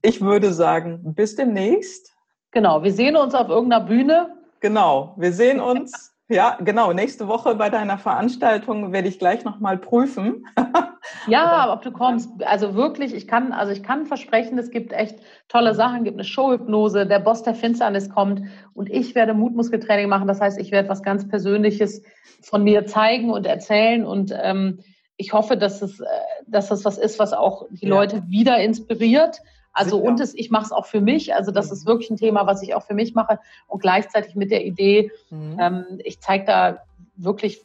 [0.01, 2.13] ich würde sagen, bis demnächst.
[2.51, 4.34] Genau, wir sehen uns auf irgendeiner Bühne.
[4.59, 6.15] Genau, wir sehen uns.
[6.27, 6.91] Ja, genau.
[6.91, 10.47] Nächste Woche bei deiner Veranstaltung werde ich gleich nochmal prüfen.
[11.27, 12.31] ja, ob du kommst.
[12.43, 16.15] Also wirklich, ich kann, also ich kann versprechen, es gibt echt tolle Sachen, es gibt
[16.15, 18.41] eine Showhypnose, der Boss der Finsternis kommt
[18.73, 20.27] und ich werde Mutmuskeltraining machen.
[20.27, 22.01] Das heißt, ich werde was ganz Persönliches
[22.41, 24.79] von mir zeigen und erzählen und ähm,
[25.17, 26.05] ich hoffe, dass es, äh,
[26.47, 27.89] dass das was ist, was auch die ja.
[27.89, 29.41] Leute wieder inspiriert.
[29.75, 30.09] Also Sicher.
[30.09, 31.35] und es, ich mache es auch für mich.
[31.35, 33.39] Also das ist wirklich ein Thema, was ich auch für mich mache.
[33.67, 35.57] Und gleichzeitig mit der Idee, mhm.
[35.59, 36.77] ähm, ich zeige da
[37.17, 37.61] wirklich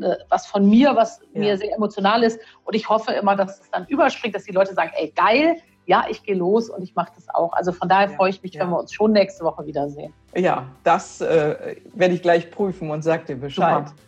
[0.00, 1.40] äh, was von mir, was ja.
[1.40, 2.40] mir sehr emotional ist.
[2.64, 6.04] Und ich hoffe immer, dass es dann überspringt, dass die Leute sagen, ey, geil, ja,
[6.08, 7.52] ich gehe los und ich mache das auch.
[7.52, 8.62] Also von daher ja, freue ich mich, ja.
[8.62, 10.14] wenn wir uns schon nächste Woche wiedersehen.
[10.36, 13.88] Ja, das äh, werde ich gleich prüfen und sage dir Bescheid.
[13.88, 14.00] Super.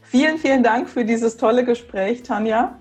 [0.00, 2.78] Vielen, vielen Dank für dieses tolle Gespräch, Tanja.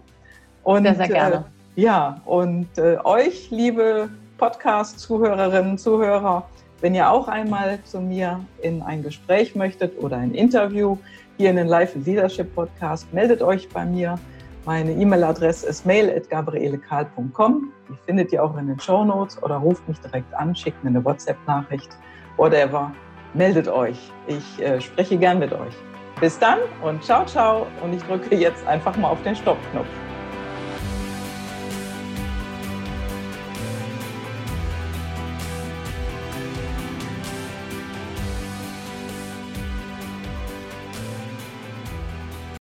[0.63, 1.35] Und, sehr, sehr gerne.
[1.35, 6.47] Äh, ja, und äh, euch, liebe Podcast-Zuhörerinnen, Zuhörer,
[6.81, 10.97] wenn ihr auch einmal zu mir in ein Gespräch möchtet oder ein Interview
[11.37, 14.19] hier in den Life Leadership Podcast, meldet euch bei mir.
[14.65, 17.71] Meine E-Mail-Adresse ist mail.gabrielekahl.com.
[17.89, 20.89] Die findet ihr auch in den Show Notes oder ruft mich direkt an, schickt mir
[20.89, 21.89] eine WhatsApp-Nachricht,
[22.37, 22.91] whatever.
[23.33, 23.97] Meldet euch.
[24.27, 25.73] Ich äh, spreche gern mit euch.
[26.19, 27.67] Bis dann und ciao, ciao.
[27.83, 29.87] Und ich drücke jetzt einfach mal auf den Stoppknopf.